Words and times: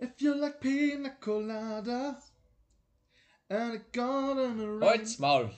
If 0.00 0.20
you 0.20 0.34
like 0.34 0.60
pina 0.60 1.10
colada 1.20 2.18
and 3.50 3.74
a 3.74 3.78
golden 3.92 4.78
ring. 4.78 4.88
Halt's 4.88 5.18
Maul. 5.18 5.50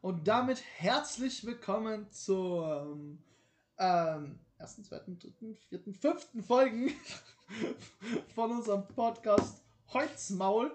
Und 0.00 0.26
damit 0.26 0.62
herzlich 0.76 1.44
willkommen 1.44 2.10
zur 2.10 2.86
ähm, 2.92 3.18
ähm, 3.78 4.38
ersten, 4.56 4.84
zweiten, 4.84 5.18
dritten, 5.18 5.56
vierten, 5.68 5.92
fünften 5.94 6.42
Folgen 6.42 6.92
von 8.34 8.52
unserem 8.52 8.86
Podcast 8.88 9.62
Holzmaul. 9.88 10.72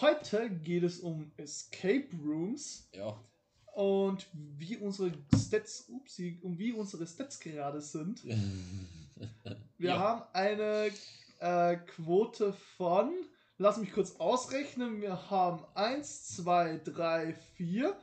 Heute 0.00 0.48
geht 0.48 0.84
es 0.84 1.00
um 1.00 1.32
Escape 1.36 2.08
Rooms 2.24 2.88
Ja. 2.94 3.18
und 3.74 4.26
wie 4.32 4.76
unsere 4.76 5.12
Stats, 5.34 5.86
upsie, 5.88 6.38
und 6.42 6.58
wie 6.58 6.72
unsere 6.72 7.06
Stats 7.06 7.40
gerade 7.40 7.80
sind. 7.80 8.24
Wir 9.76 9.90
Ja. 9.90 9.98
haben 9.98 10.22
eine 10.32 10.90
äh, 11.40 11.76
Quote 11.76 12.52
von, 12.76 13.12
lass 13.58 13.76
mich 13.78 13.92
kurz 13.92 14.16
ausrechnen, 14.16 15.00
wir 15.00 15.30
haben 15.30 15.64
1, 15.74 16.36
2, 16.36 16.80
3, 16.84 17.34
4, 17.56 17.96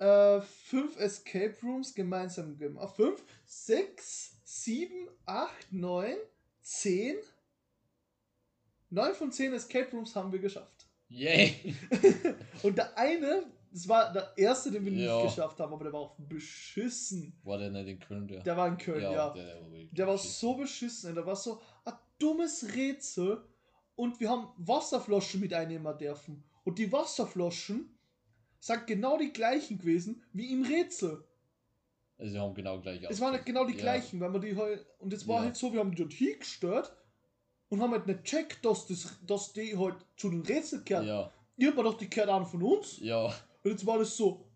5 0.00 0.96
Escape 1.00 1.56
Rooms 1.64 1.92
gemeinsam 1.92 2.56
gemacht. 2.56 2.94
5, 2.94 3.20
6, 3.46 4.36
7, 4.44 5.08
8, 5.26 5.72
9, 5.72 6.14
10. 6.62 7.16
9 8.90 9.14
von 9.14 9.32
10 9.32 9.54
Escape 9.54 9.90
Rooms 9.90 10.14
haben 10.14 10.30
wir 10.30 10.38
geschafft. 10.38 10.86
Yay. 11.08 11.74
Und 12.62 12.78
der 12.78 12.96
eine, 12.96 13.42
das 13.72 13.88
war 13.88 14.12
der 14.12 14.32
erste, 14.36 14.70
den 14.70 14.84
wir 14.84 14.92
Ja. 14.92 15.16
nicht 15.22 15.34
geschafft 15.34 15.58
haben, 15.58 15.72
aber 15.72 15.82
der 15.84 15.92
war 15.92 16.00
auch 16.00 16.16
beschissen. 16.16 17.36
War 17.42 17.58
der 17.58 17.70
nicht 17.70 17.88
in 17.88 17.98
Köln, 17.98 18.28
der? 18.28 18.42
Der 18.44 18.56
war 18.56 18.68
in 18.68 18.78
Köln, 18.78 19.02
ja. 19.02 19.30
Der, 19.30 19.44
der 19.44 19.60
war, 19.60 19.68
Der 19.90 20.06
war 20.06 20.18
so 20.18 20.54
beschissen, 20.54 21.14
der 21.14 21.26
war 21.26 21.34
so 21.36 21.60
ein 21.84 21.94
dummes 22.18 22.74
Rätsel 22.74 23.44
und 23.94 24.20
wir 24.20 24.30
haben 24.30 24.48
Wasserflaschen 24.58 25.40
mit 25.40 25.52
einnehmen 25.54 25.96
dürfen. 25.98 26.44
Und 26.64 26.78
die 26.78 26.90
Wasserflaschen 26.92 27.98
sind 28.60 28.86
genau 28.86 29.16
die 29.18 29.32
gleichen 29.32 29.78
gewesen 29.78 30.24
wie 30.32 30.52
im 30.52 30.62
Rätsel. 30.64 31.24
Also, 32.18 32.32
sie 32.32 32.38
haben 32.38 32.54
genau 32.54 32.80
gleich 32.80 33.02
Es 33.08 33.20
waren 33.20 33.32
halt 33.32 33.46
genau 33.46 33.64
die 33.64 33.74
Ja. 33.74 33.78
gleichen, 33.80 34.20
weil 34.20 34.32
wir 34.32 34.40
die 34.40 34.56
halt, 34.56 34.84
und 34.98 35.12
es 35.12 35.26
war 35.28 35.38
Ja. 35.38 35.44
halt 35.44 35.56
so, 35.56 35.72
wir 35.72 35.80
haben 35.80 35.92
die 35.92 36.02
dort 36.02 36.12
hingestellt 36.12 36.92
und 37.68 37.80
haben 37.80 37.92
halt 37.92 38.06
nicht 38.06 38.24
checkt, 38.24 38.64
dass, 38.64 38.86
das, 38.88 39.18
dass 39.26 39.52
die 39.52 39.76
halt 39.76 39.96
zu 40.16 40.30
den 40.30 40.42
Rätsel 40.42 40.82
gehört. 40.84 41.06
Ja, 41.06 41.32
Ihr 41.56 41.68
habt 41.68 41.76
mir 41.76 41.82
doch 41.84 41.98
die 41.98 42.08
gehört 42.10 42.28
an 42.30 42.46
von 42.46 42.62
uns. 42.62 42.98
ja. 43.00 43.26
Und 43.64 43.70
jetzt 43.72 43.84
war 43.86 43.98
das 43.98 44.16
so, 44.16 44.48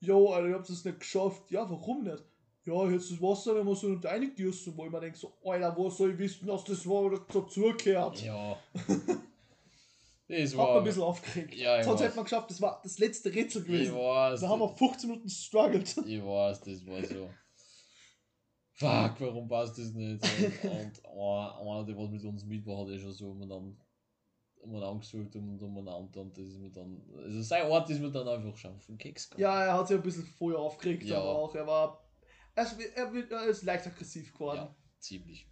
jo, 0.00 0.30
Alter, 0.30 0.48
ihr 0.48 0.54
habt 0.56 0.68
es 0.68 0.84
nicht 0.84 0.98
geschafft. 1.00 1.50
Ja, 1.50 1.68
warum 1.70 2.02
nicht? 2.02 2.24
Ja, 2.64 2.88
jetzt 2.90 3.10
das 3.10 3.20
Wasser 3.20 3.54
nicht 3.54 3.64
mehr 3.64 3.74
so 3.74 3.88
nicht 3.88 4.06
eingedüsten, 4.06 4.76
wo 4.76 4.84
ich 4.86 4.90
mir 4.92 5.00
denke, 5.00 5.18
so, 5.18 5.32
Alter, 5.44 5.76
wo 5.76 5.90
soll 5.90 6.12
ich 6.12 6.18
wissen, 6.18 6.46
dass 6.46 6.62
das 6.64 6.86
war 6.86 7.02
oder 7.02 7.18
dazugehört? 7.32 8.22
Ja. 8.22 8.56
Das 10.28 10.52
Hat 10.52 10.58
war. 10.58 10.68
man 10.68 10.78
ein 10.78 10.84
bisschen 10.84 11.02
aufgeregt. 11.02 11.54
Ja, 11.56 11.78
ich 11.78 11.84
Sonst 11.84 12.00
weiß. 12.00 12.06
hätte 12.06 12.16
man 12.16 12.24
geschafft, 12.24 12.50
das 12.50 12.62
war 12.62 12.80
das 12.82 12.98
letzte 12.98 13.34
Rätsel 13.34 13.60
Ich 13.62 13.66
gewesen. 13.68 13.94
weiß. 13.96 14.40
Da 14.40 14.48
haben 14.48 14.60
wir 14.60 14.68
15 14.70 15.10
Minuten 15.10 15.28
struggled. 15.28 15.94
Ich 16.06 16.24
weiß, 16.24 16.60
das 16.62 16.86
war 16.86 17.04
so. 17.04 17.28
Fuck, 18.72 19.20
warum 19.20 19.46
passt 19.48 19.76
das 19.78 19.92
nicht? 19.92 20.22
Und, 20.24 20.70
und 20.70 21.04
einer, 21.12 21.58
einer, 21.60 21.84
der 21.84 21.96
was 21.98 22.08
mit 22.08 22.24
uns 22.24 22.44
mit 22.46 22.64
war, 22.66 22.78
hat 22.78 22.88
eh 22.88 22.98
schon 22.98 23.12
so 23.12 23.30
umeinander, 23.32 23.76
umeinander 24.62 25.00
gesucht 25.00 25.36
und 25.36 25.60
umeinander 25.62 26.20
und 26.20 26.36
das 26.38 26.46
ist 26.46 26.58
mir 26.58 26.70
dann. 26.70 27.02
Also 27.18 27.42
sein 27.42 27.70
Ort 27.70 27.90
ist 27.90 28.00
mir 28.00 28.10
dann 28.10 28.26
einfach 28.26 28.56
schon 28.56 28.74
auf 28.74 28.86
den 28.86 28.96
Keks 28.96 29.28
gegangen. 29.28 29.42
Ja, 29.42 29.64
er 29.66 29.74
hat 29.74 29.88
sich 29.88 29.96
ein 29.98 30.02
bisschen 30.02 30.24
vorher 30.24 30.58
aufgeregt, 30.60 31.02
Ja. 31.04 31.18
aber 31.20 31.28
auch, 31.36 31.54
er 31.54 31.66
war, 31.66 32.01
er 32.54 32.64
ist, 32.64 32.78
er, 32.80 33.12
wird- 33.12 33.30
er 33.32 33.44
ist 33.46 33.62
leicht 33.62 33.86
aggressiv 33.86 34.32
geworden. 34.32 34.56
Ja, 34.58 34.74
ziemlich. 34.98 35.46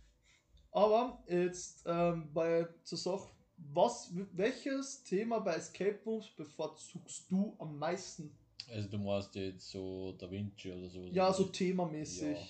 Aber 0.72 1.22
jetzt 1.28 1.82
ähm, 1.86 2.32
bei 2.32 2.66
zur 2.84 2.98
Sache, 2.98 3.28
was, 3.56 4.10
welches 4.32 5.02
Thema 5.04 5.40
bei 5.40 5.54
Escape 5.54 5.98
Rooms 6.06 6.28
bevorzugst 6.36 7.30
du 7.30 7.56
am 7.58 7.76
meisten? 7.78 8.36
Also 8.68 8.88
du 8.88 8.98
meinst 8.98 9.34
jetzt 9.34 9.68
so 9.70 10.12
Da 10.12 10.30
Vinci 10.30 10.70
oder 10.70 10.88
so. 10.88 11.02
Ja, 11.06 11.32
so 11.32 11.44
themamäßig. 11.44 12.36
Ja. 12.36 12.46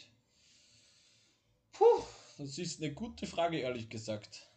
Puh, 1.72 2.02
das 2.36 2.58
ist 2.58 2.82
eine 2.82 2.92
gute 2.92 3.26
Frage, 3.26 3.58
ehrlich 3.58 3.88
gesagt. 3.88 4.49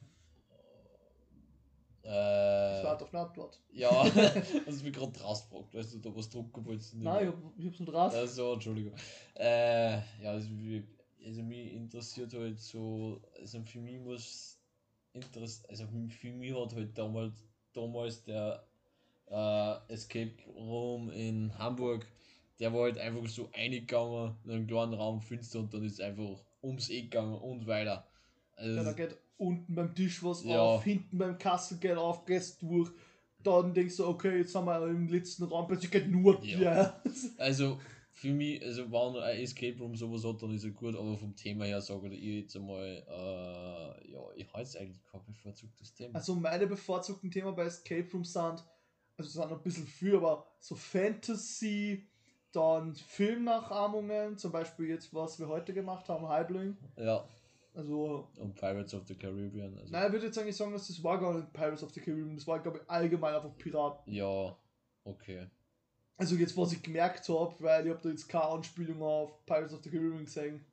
Ich 2.03 2.09
Äh, 2.09 2.83
warte 2.83 3.05
auf 3.05 3.13
eine 3.13 3.23
Antwort. 3.23 3.59
ja, 3.71 3.89
hast 4.03 4.81
du 4.81 4.83
mich 4.83 4.93
gerade 4.93 5.19
rausgefragt, 5.21 5.73
weißt 5.73 5.93
du, 5.93 5.99
da 5.99 6.15
was 6.15 6.29
du 6.29 6.41
nicht 6.41 6.93
Nein, 6.95 7.23
ich, 7.23 7.33
hab, 7.33 7.37
ich 7.57 7.65
hab's 7.65 7.79
nicht 7.79 7.93
raus. 7.93 8.13
Also, 8.13 8.53
Entschuldigung. 8.53 8.93
Äh, 9.35 9.93
ja, 10.21 10.31
also, 10.31 10.49
also 11.25 11.41
mich 11.43 11.73
interessiert 11.73 12.33
halt 12.33 12.59
so, 12.59 13.21
also 13.39 13.61
für 13.63 13.79
mich 13.79 13.99
muss 13.99 14.59
interess 15.13 15.63
also 15.69 15.85
für 16.09 16.31
mich 16.33 16.53
hat 16.53 16.75
halt 16.75 16.97
damals, 16.97 17.33
damals 17.73 18.23
der 18.25 18.67
äh, 19.29 19.93
Escape 19.93 20.33
Room 20.55 21.09
in 21.11 21.57
Hamburg, 21.57 22.05
der 22.59 22.73
war 22.73 22.83
halt 22.83 22.97
einfach 22.97 23.27
so 23.27 23.49
eingegangen 23.53 24.35
in 24.43 24.51
einen 24.51 24.67
kleinen 24.67 24.93
Raum 24.93 25.21
finster 25.21 25.59
und 25.59 25.73
dann 25.73 25.83
ist 25.85 26.01
einfach 26.01 26.43
ums 26.61 26.89
Eck 26.89 27.11
gegangen 27.11 27.35
und 27.35 27.65
weiter. 27.65 28.05
Also, 28.55 28.77
Ja, 28.77 28.83
da 28.83 28.91
geht 28.93 29.17
unten 29.38 29.75
beim 29.75 29.94
Tisch 29.95 30.23
was 30.23 30.44
Ja. 30.44 30.59
auf, 30.61 30.83
hinten 30.83 31.17
beim 31.17 31.38
Kassel 31.38 31.77
geht 31.77 31.97
auf, 31.97 32.25
gehst 32.25 32.61
durch. 32.61 32.89
Dann 33.44 33.73
denkst 33.73 33.97
du, 33.97 34.07
okay, 34.07 34.38
jetzt 34.38 34.55
haben 34.55 34.66
wir 34.66 34.88
im 34.88 35.07
letzten 35.09 35.44
Raum, 35.44 35.67
plötzlich 35.67 35.91
geht 35.91 36.09
nur 36.09 36.41
Ja. 36.44 36.59
ja. 36.59 37.01
Also 37.38 37.79
für 38.11 38.31
mich, 38.31 38.63
also 38.63 38.89
wenn 38.89 39.21
ein 39.21 39.39
Escape 39.41 39.77
Room 39.79 39.95
sowas 39.95 40.23
hat, 40.23 40.41
dann 40.41 40.53
ist 40.53 40.63
er 40.63 40.69
gut, 40.69 40.95
aber 40.95 41.17
vom 41.17 41.35
Thema 41.35 41.66
her 41.66 41.81
sage 41.81 42.07
ich 42.13 42.23
jetzt 42.44 42.55
einmal, 42.55 42.85
äh, 43.05 44.11
ja, 44.11 44.19
ich 44.35 44.47
habe 44.47 44.59
jetzt 44.59 44.77
eigentlich 44.77 45.03
kein 45.11 45.25
bevorzugtes 45.25 45.94
Thema. 45.94 46.15
Also 46.15 46.35
meine 46.35 46.67
bevorzugten 46.67 47.29
Themen 47.31 47.53
bei 47.55 47.63
Escape 47.65 48.07
Rooms 48.13 48.31
sind, 48.31 48.63
also 49.17 49.27
es 49.27 49.33
sind 49.33 49.50
noch 49.50 49.57
ein 49.57 49.63
bisschen 49.63 49.88
für, 49.88 50.17
aber 50.17 50.45
so 50.59 50.75
Fantasy, 50.75 52.07
dann 52.53 52.94
Filmnachahmungen, 52.95 54.38
zum 54.38 54.51
Beispiel 54.51 54.89
jetzt, 54.89 55.13
was 55.13 55.39
wir 55.39 55.47
heute 55.47 55.73
gemacht 55.73 56.07
haben, 56.07 56.27
Halbling. 56.27 56.77
ja, 56.97 57.27
Also, 57.75 58.29
und 58.38 58.56
Pirates 58.56 58.94
of 58.94 59.07
the 59.07 59.16
Caribbean. 59.16 59.75
Also, 59.78 59.91
nein, 59.91 60.06
ich 60.07 60.13
würde 60.13 60.25
jetzt 60.28 60.38
eigentlich 60.38 60.56
sagen, 60.56 60.73
dass 60.73 60.88
das 60.88 61.03
war 61.03 61.19
gar 61.19 61.34
nicht 61.35 61.51
Pirates 61.53 61.84
of 61.84 61.91
the 61.91 62.00
Caribbean, 62.01 62.35
das 62.35 62.45
war, 62.45 62.59
glaube 62.61 62.79
ich, 62.84 62.89
allgemein 62.89 63.34
einfach 63.34 63.57
Piraten. 63.57 64.13
Ja, 64.13 64.56
okay. 65.03 65.47
Also 66.16 66.35
jetzt, 66.35 66.56
was 66.56 66.72
ich 66.73 66.83
gemerkt 66.83 67.28
habe, 67.29 67.56
weil 67.59 67.85
ich 67.88 67.91
habe 67.91 68.01
da 68.03 68.09
jetzt 68.09 68.29
keine 68.29 68.45
Anspielung 68.45 69.01
auf 69.01 69.44
Pirates 69.47 69.73
of 69.73 69.81
the 69.83 69.89
Caribbean 69.89 70.25
gesehen. 70.25 70.63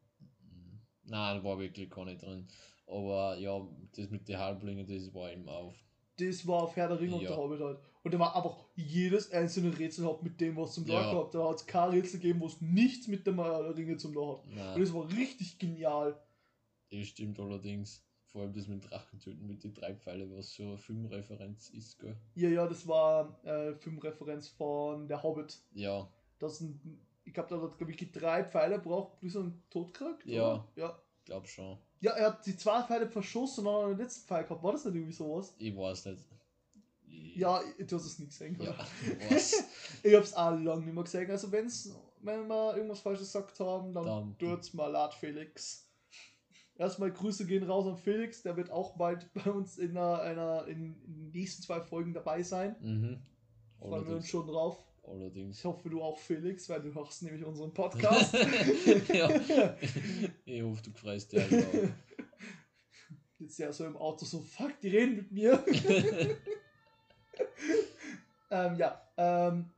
Mhm. 0.42 0.80
Nein, 1.04 1.38
da 1.38 1.44
war 1.44 1.58
wirklich 1.58 1.88
gar 1.90 2.04
nicht 2.04 2.20
drin. 2.22 2.46
Aber 2.86 3.38
ja, 3.38 3.66
das 3.96 4.10
mit 4.10 4.28
den 4.28 4.38
Halblingen, 4.38 4.86
das 4.86 5.14
war 5.14 5.32
eben 5.32 5.48
auf. 5.48 5.74
Das 6.18 6.46
war 6.46 6.64
auf 6.64 6.76
Herr 6.76 6.88
der 6.88 7.00
Ringe 7.00 7.14
und 7.14 7.22
Ja. 7.22 7.28
der 7.28 7.38
Hobbit 7.38 7.60
halt. 7.60 7.78
Und 8.02 8.12
da 8.12 8.18
war 8.18 8.36
einfach 8.36 8.64
jedes 8.74 9.30
einzelne 9.32 9.76
Rätsel 9.78 10.06
hat 10.06 10.22
mit 10.22 10.38
dem 10.40 10.56
was 10.56 10.74
zum 10.74 10.86
Tag 10.86 11.04
Ja. 11.06 11.12
gehabt. 11.12 11.34
Da 11.34 11.48
hat 11.48 11.56
es 11.56 11.66
kein 11.66 11.90
Rätsel 11.90 12.20
gegeben, 12.20 12.40
wo 12.40 12.46
es 12.46 12.60
nichts 12.60 13.06
mit 13.08 13.26
dem 13.26 13.40
Herr 13.40 13.62
der 13.62 13.76
Ringe 13.76 13.96
zum 13.96 14.12
Tag 14.12 14.22
hat. 14.58 14.74
Und 14.76 14.82
das 14.82 14.92
war 14.92 15.08
richtig 15.10 15.58
genial. 15.58 16.20
Das 16.90 17.06
stimmt 17.06 17.38
allerdings. 17.40 18.02
Vor 18.26 18.42
allem 18.42 18.52
das 18.52 18.68
mit 18.68 18.88
Drachentöten 18.88 19.44
mit 19.46 19.64
den 19.64 19.74
drei 19.74 19.92
Pfeile, 19.94 20.30
was 20.36 20.54
so 20.54 20.62
eine 20.62 20.78
Filmreferenz 20.78 21.70
ist, 21.70 21.98
gell? 21.98 22.16
Ja, 22.36 22.48
ja, 22.48 22.66
das 22.68 22.86
war 22.86 23.44
äh, 23.44 23.74
Filmreferenz 23.74 24.48
von 24.48 25.08
der 25.08 25.20
Hobbit. 25.22 25.58
Ja, 25.72 26.08
Das 26.38 26.58
sind, 26.58 26.80
ich 27.24 27.34
glaube, 27.34 27.48
da 27.48 27.60
hat 27.60 27.76
glaube 27.76 27.92
ich 27.92 28.12
drei 28.12 28.44
Pfeile 28.44 28.78
braucht, 28.78 29.18
bis 29.20 29.34
er 29.34 29.40
einen 29.42 29.62
Tod 29.68 29.92
kriegt. 29.94 30.24
Ja. 30.26 30.54
oder? 30.54 30.68
ja. 30.76 31.02
glaub 31.24 31.48
schon. 31.48 31.76
Ja, 32.00 32.12
er 32.12 32.26
hat 32.28 32.46
die 32.46 32.56
zwei 32.56 32.82
Pfeile 32.84 33.08
verschossen 33.08 33.66
und 33.66 33.72
dann 33.72 33.82
hat 33.82 33.90
er 33.90 33.94
den 33.96 33.98
letzten 34.04 34.26
Pfeil 34.28 34.44
gehabt. 34.44 34.62
War 34.62 34.72
das 34.72 34.84
nicht 34.84 34.94
irgendwie 34.94 35.12
sowas? 35.12 35.52
Ich 35.58 35.76
weiß 35.76 36.04
nicht. 36.06 36.22
Ich- 37.08 37.36
Ja, 37.36 37.60
du 37.78 37.96
hast 37.96 38.04
es 38.06 38.18
nicht 38.20 38.30
gesehen. 38.30 38.56
ja. 38.62 38.74
Ich 40.04 40.14
hab's 40.14 40.34
auch 40.34 40.50
lange 40.56 40.84
nicht 40.84 40.94
mehr 40.94 41.02
gesehen. 41.04 41.28
Also 41.30 41.50
wenn's, 41.50 41.92
wenn 42.20 42.46
wir 42.46 42.76
irgendwas 42.76 43.00
Falsches 43.00 43.26
gesagt 43.26 43.58
haben, 43.60 43.92
dann, 43.92 44.04
Dann- 44.06 44.38
tut's 44.38 44.72
mal 44.72 44.86
leid, 44.86 45.14
Felix. 45.14 45.86
Erstmal 46.80 47.12
Grüße 47.12 47.44
gehen 47.44 47.62
raus 47.64 47.86
an 47.86 47.98
Felix, 47.98 48.42
der 48.42 48.56
wird 48.56 48.70
auch 48.70 48.96
bald 48.96 49.30
bei 49.34 49.50
uns 49.50 49.76
in 49.76 49.90
einer, 49.98 50.22
einer 50.22 50.66
in, 50.66 50.96
in 51.04 51.14
den 51.14 51.30
nächsten 51.30 51.62
zwei 51.62 51.82
Folgen 51.82 52.14
dabei 52.14 52.42
sein. 52.42 52.74
Mhm. 52.80 53.22
Freuen 53.78 54.06
wir 54.08 54.16
uns 54.16 54.30
schon 54.30 54.46
drauf. 54.46 54.82
Allerdings. 55.02 55.58
Ich 55.58 55.64
hoffe, 55.66 55.90
du 55.90 56.00
auch, 56.00 56.18
Felix, 56.18 56.70
weil 56.70 56.80
du 56.80 56.94
hörst 56.94 57.22
nämlich 57.22 57.44
unseren 57.44 57.74
Podcast. 57.74 58.32
ja. 59.12 59.28
Ich 60.46 60.62
hoffe, 60.62 60.82
du 60.82 60.90
freust 60.92 61.32
dich 61.32 61.42
auch. 61.42 61.90
Jetzt 63.38 63.58
ja 63.58 63.70
so 63.74 63.84
im 63.84 63.98
Auto 63.98 64.24
so, 64.24 64.40
fuck, 64.40 64.80
die 64.80 64.88
reden 64.88 65.16
mit 65.16 65.32
mir. 65.32 65.62
ähm, 68.50 68.76
ja, 68.76 69.06
ähm, 69.18 69.70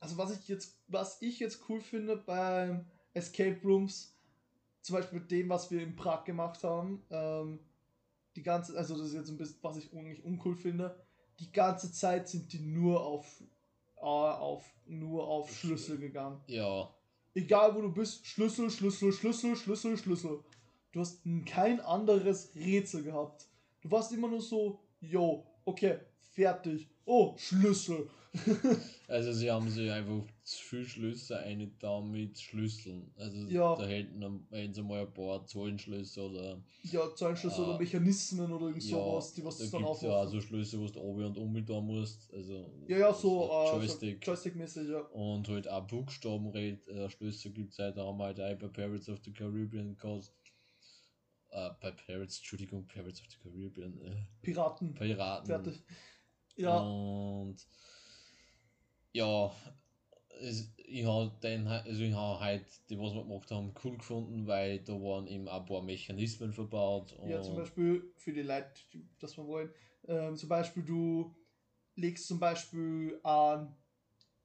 also 0.00 0.18
was 0.18 0.36
ich 0.36 0.48
jetzt, 0.48 0.76
was 0.88 1.22
ich 1.22 1.38
jetzt 1.38 1.68
cool 1.68 1.80
finde 1.80 2.16
beim 2.16 2.84
Escape 3.14 3.60
Rooms, 3.62 4.16
zum 4.82 4.96
Beispiel 4.96 5.20
mit 5.20 5.30
dem, 5.30 5.48
was 5.48 5.70
wir 5.70 5.82
in 5.82 5.96
Prag 5.96 6.24
gemacht 6.24 6.62
haben, 6.64 7.02
ähm, 7.10 7.60
die 8.36 8.42
ganze, 8.42 8.76
also 8.76 8.96
das 8.96 9.08
ist 9.08 9.14
jetzt 9.14 9.30
ein 9.30 9.36
bisschen, 9.36 9.58
was 9.62 9.76
ich 9.76 9.92
eigentlich 9.92 10.24
uncool 10.24 10.54
finde, 10.54 10.96
die 11.38 11.52
ganze 11.52 11.92
Zeit 11.92 12.28
sind 12.28 12.52
die 12.52 12.60
nur 12.60 13.04
auf, 13.04 13.42
äh, 13.96 14.00
auf 14.00 14.64
nur 14.86 15.26
auf 15.26 15.52
Schlüssel 15.52 15.98
gegangen. 15.98 16.40
Ja, 16.46 16.88
Egal 17.34 17.74
wo 17.76 17.80
du 17.80 17.92
bist, 17.92 18.26
Schlüssel, 18.26 18.70
Schlüssel, 18.70 19.12
Schlüssel, 19.12 19.54
Schlüssel, 19.54 19.96
Schlüssel. 19.96 20.40
Du 20.92 21.00
hast 21.00 21.20
kein 21.46 21.80
anderes 21.80 22.50
Rätsel 22.56 23.04
gehabt. 23.04 23.46
Du 23.80 23.90
warst 23.90 24.12
immer 24.12 24.28
nur 24.28 24.40
so, 24.40 24.80
yo, 25.00 25.46
okay, 25.64 25.98
fertig. 26.32 26.88
Oh, 27.04 27.34
Schlüssel. 27.36 28.08
Also 29.08 29.32
sie 29.32 29.50
haben 29.50 29.68
sich 29.68 29.90
einfach 29.90 30.22
zu 30.50 30.62
viel 30.64 30.84
Schlüssel 30.86 31.36
eingetan 31.38 32.10
mit 32.10 32.38
Schlüsseln. 32.38 33.10
Also 33.16 33.36
Ja. 33.48 33.76
da 33.76 33.86
hätten, 33.86 34.46
hätten 34.50 34.74
sie 34.74 34.82
mal 34.82 35.00
ein 35.06 35.12
paar 35.14 35.44
Zahlenschlüssel 35.46 36.24
oder 36.24 36.62
Ja, 36.82 37.14
Zahlenschlüssel 37.14 37.64
Ah. 37.64 37.68
oder 37.70 37.78
Mechanismen 37.78 38.52
oder 38.52 38.66
irgend 38.66 38.82
ja, 38.84 38.90
sowas, 38.90 39.32
die 39.34 39.44
was 39.44 39.58
da 39.58 39.64
dann 39.66 39.82
gibt's 39.86 40.02
ja 40.02 40.10
auch 40.10 40.14
aufmachen. 40.24 40.40
so 40.40 40.46
Schlüssel, 40.46 40.80
wo 40.80 40.86
du 40.88 41.00
oben 41.00 41.24
und 41.24 41.38
um 41.38 41.64
da 41.66 41.80
musst. 41.80 42.32
Also 42.34 42.70
Ja, 42.88 42.98
ja, 42.98 43.12
so, 43.14 43.44
äh, 43.44 43.66
so 43.70 43.76
Joystick. 43.78 44.26
Joystick-mäßig, 44.26 44.88
ja. 44.90 45.00
Und 45.00 45.48
halt 45.48 45.68
auch 45.68 45.86
Buchstabenred, 45.86 46.86
äh, 46.88 47.08
Schlüssel 47.10 47.52
gibt 47.52 47.72
es 47.72 47.78
halt, 47.78 47.96
da 47.96 48.04
haben 48.04 48.18
wir 48.18 48.24
halt 48.24 48.40
auch 48.40 48.58
bei 48.58 48.68
Pirates 48.68 49.08
of 49.08 49.18
the 49.24 49.32
Caribbean 49.32 49.96
gehabt. 49.96 50.32
Äh, 51.52 51.70
bei 51.80 51.90
Pirates, 51.90 52.38
Entschuldigung, 52.38 52.86
Pirates 52.86 53.20
of 53.22 53.26
the 53.30 53.38
Caribbean. 53.42 54.00
Äh, 54.02 54.16
Piraten. 54.42 54.94
Piraten. 54.94 55.46
Fertig. 55.46 55.82
Ja, 56.56 56.78
Und 56.78 57.56
ja, 59.12 59.50
ich 60.38 61.04
habe 61.06 61.30
den, 61.42 61.66
also 61.66 62.02
ich 62.02 62.14
habe 62.14 62.40
halt 62.40 62.64
die, 62.88 62.98
was 62.98 63.14
wir 63.14 63.22
gemacht 63.22 63.50
haben, 63.50 63.72
cool 63.84 63.96
gefunden, 63.96 64.46
weil 64.46 64.78
da 64.80 64.92
waren 64.94 65.26
eben 65.26 65.48
auch 65.48 65.60
ein 65.60 65.66
paar 65.66 65.82
Mechanismen 65.82 66.52
verbaut. 66.52 67.12
Und 67.14 67.28
ja, 67.30 67.42
zum 67.42 67.56
Beispiel 67.56 68.02
für 68.16 68.32
die 68.32 68.42
Leute, 68.42 68.70
die 68.92 69.06
das 69.18 69.36
wir 69.36 69.46
wollen. 69.46 69.70
Ähm, 70.08 70.36
zum 70.36 70.48
Beispiel, 70.48 70.82
du 70.82 71.34
legst 71.96 72.26
zum 72.26 72.40
Beispiel 72.40 73.20
an, 73.22 73.76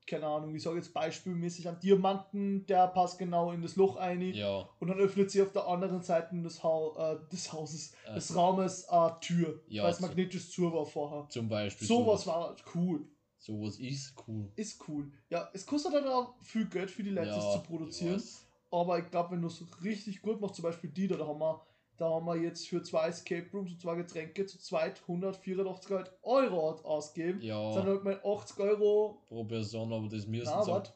keine 0.05 0.27
Ahnung, 0.27 0.53
ich 0.53 0.61
sage 0.61 0.75
jetzt 0.77 0.93
beispielmäßig 0.93 1.67
an 1.67 1.79
Diamanten, 1.79 2.65
der 2.67 2.87
passt 2.89 3.17
genau 3.17 3.51
in 3.51 3.61
das 3.61 3.75
Loch 3.75 3.95
ein. 3.95 4.21
Ja, 4.33 4.69
Und 4.79 4.89
dann 4.89 4.99
öffnet 4.99 5.31
sie 5.31 5.41
auf 5.41 5.51
der 5.51 5.65
anderen 5.67 6.01
Seite 6.03 6.35
des, 6.41 6.61
Hau 6.61 6.95
äh, 6.97 7.17
des 7.31 7.51
Hauses, 7.51 7.93
Äh, 8.05 8.13
des 8.15 8.35
Raumes 8.35 8.87
eine 8.89 9.17
Tür, 9.21 9.61
ja, 9.67 9.83
weil 9.83 9.91
es 9.91 10.01
magnetisch 10.01 10.51
zu 10.51 10.71
war 10.71 10.85
vorher. 10.85 11.27
zum 11.29 11.47
Beispiel. 11.47 11.87
Sowas 11.87 12.27
war 12.27 12.55
cool. 12.75 13.07
Sowas 13.45 13.77
ist 13.77 14.15
cool. 14.27 14.51
Ist 14.55 14.81
cool. 14.87 15.11
Ja, 15.29 15.47
es 15.53 15.67
kostet 15.67 15.93
halt 15.93 16.07
auch 16.07 16.33
viel 16.41 16.65
Geld 16.65 16.89
für 16.89 17.03
die 17.03 17.11
Leute, 17.11 17.27
das 17.29 17.51
zu 17.53 17.57
ich 17.59 17.63
produzieren. 17.67 18.15
weiß. 18.15 18.43
Aber 18.71 18.97
ich 18.97 19.11
glaube, 19.11 19.31
wenn 19.35 19.41
du 19.43 19.47
es 19.49 19.63
richtig 19.83 20.19
gut 20.23 20.41
machst, 20.41 20.55
zum 20.55 20.63
Beispiel 20.63 20.89
die 20.89 21.07
da, 21.07 21.15
da 21.15 21.27
haben 21.27 21.37
wir, 21.39 21.61
da 21.97 22.09
haben 22.09 22.25
wir 22.25 22.37
jetzt 22.37 22.67
für 22.67 22.81
zwei 22.81 23.07
Escape 23.09 23.45
Rooms 23.53 23.71
und 23.71 23.79
zwei 23.79 23.93
Getränke 23.97 24.47
zu 24.47 24.57
zweit 24.57 24.99
184 25.03 25.91
halt 25.91 26.11
Euro 26.23 26.71
ausgegeben. 26.71 27.39
Das 27.39 27.41
sind 27.43 27.47
Ja, 27.49 27.83
halt 27.85 28.03
mal 28.03 28.19
80 28.25 28.59
Euro. 28.61 29.21
pro 29.27 29.43
Person, 29.43 29.93
aber 29.93 30.07
das 30.09 30.25
müssen 30.25 30.45
Na, 30.51 30.65
warte. 30.65 30.91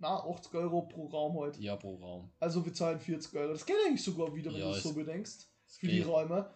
Na, 0.00 0.18
80 0.28 0.54
Euro 0.54 0.82
pro 0.82 1.06
Raum 1.06 1.40
halt. 1.40 1.56
Ja, 1.58 1.76
pro 1.76 1.94
Raum. 1.96 2.30
Also 2.40 2.62
wir 2.64 2.74
zahlen 2.74 3.00
40 3.00 3.34
Euro. 3.36 3.52
Das 3.54 3.64
geht 3.64 3.76
eigentlich 3.86 4.04
sogar 4.04 4.32
wieder, 4.34 4.52
wenn 4.52 4.60
Ja, 4.60 4.70
du 4.70 4.76
es 4.76 4.82
so 4.82 4.92
bedenkst. 4.92 5.48
Für 5.66 5.86
die 5.88 5.96
geht. 5.96 6.06
Räume. 6.06 6.50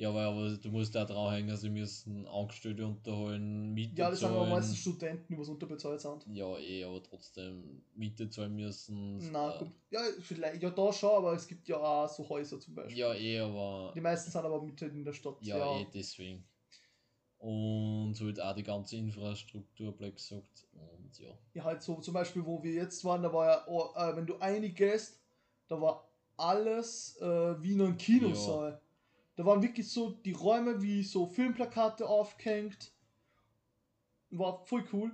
Ja, 0.00 0.14
weil 0.14 0.24
aber 0.24 0.48
du 0.56 0.70
musst 0.70 0.94
da 0.94 1.04
dranhängen, 1.04 1.54
sie 1.58 1.68
müssen 1.68 2.26
Angestellte 2.26 2.86
unterholen, 2.86 3.74
Miete 3.74 4.00
Ja, 4.00 4.08
das 4.08 4.20
sind 4.20 4.30
aber 4.30 4.38
zahlen. 4.38 4.50
meistens 4.50 4.78
Studenten, 4.78 5.26
die 5.28 5.38
was 5.38 5.50
unterbezahlt 5.50 6.00
sind. 6.00 6.24
Ja, 6.32 6.56
eh, 6.56 6.84
aber 6.84 7.02
trotzdem 7.02 7.82
Miete 7.94 8.30
zahlen 8.30 8.56
müssen. 8.56 9.30
Na 9.30 9.54
äh, 9.54 9.58
gut. 9.58 9.72
Ja, 9.90 10.00
vielleicht, 10.22 10.62
ja, 10.62 10.70
da 10.70 10.90
schon, 10.90 11.10
aber 11.10 11.34
es 11.34 11.46
gibt 11.46 11.68
ja 11.68 11.76
auch 11.76 12.08
so 12.08 12.26
Häuser 12.26 12.58
zum 12.58 12.76
Beispiel. 12.76 12.96
Ja, 12.96 13.12
eh, 13.12 13.40
aber. 13.40 13.92
Die 13.94 14.00
meisten 14.00 14.30
sind 14.30 14.42
aber 14.42 14.62
mitten 14.62 14.88
in 14.90 15.04
der 15.04 15.12
Stadt. 15.12 15.36
Ja, 15.42 15.78
eh, 15.78 15.86
deswegen. 15.92 16.44
Und 17.36 18.14
halt 18.18 18.40
auch 18.40 18.54
die 18.54 18.62
ganze 18.62 18.96
Infrastruktur, 18.96 19.92
blöd 19.92 20.16
gesagt. 20.16 20.66
Und 20.72 21.18
ja. 21.18 21.36
Ja, 21.52 21.64
halt 21.64 21.82
so 21.82 22.00
zum 22.00 22.14
Beispiel, 22.14 22.46
wo 22.46 22.62
wir 22.62 22.72
jetzt 22.72 23.04
waren, 23.04 23.22
da 23.22 23.30
war 23.30 23.46
ja, 23.46 23.64
oh, 23.66 23.90
äh, 23.94 24.16
wenn 24.16 24.26
du 24.26 24.38
eingehst, 24.38 25.20
da 25.68 25.78
war 25.78 26.08
alles 26.38 27.18
äh, 27.20 27.62
wie 27.62 27.72
in 27.72 27.82
einem 27.82 27.98
Kinosaal. 27.98 28.80
Da 29.40 29.46
waren 29.46 29.62
wirklich 29.62 29.90
so 29.90 30.10
die 30.10 30.32
Räume 30.32 30.82
wie 30.82 31.02
so 31.02 31.24
Filmplakate 31.24 32.06
aufgehängt. 32.06 32.92
War 34.28 34.66
voll 34.66 34.84
cool. 34.92 35.12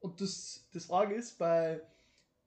Und 0.00 0.18
das, 0.22 0.66
das 0.72 0.86
Frage 0.86 1.14
ist, 1.14 1.38
bei 1.38 1.82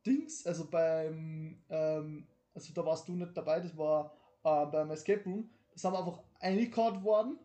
Dings, 0.08 0.48
also 0.48 0.66
beim, 0.68 1.62
ähm, 1.70 2.26
also 2.56 2.74
da 2.74 2.84
warst 2.84 3.08
du 3.08 3.12
nicht 3.12 3.38
dabei, 3.38 3.60
das 3.60 3.78
war 3.78 4.12
äh, 4.44 4.66
beim 4.66 4.90
Escape 4.90 5.24
Room, 5.26 5.48
das 5.72 5.84
haben 5.84 5.94
wir 5.94 6.00
einfach 6.00 6.20
eingekaut 6.40 7.04
worden. 7.04 7.38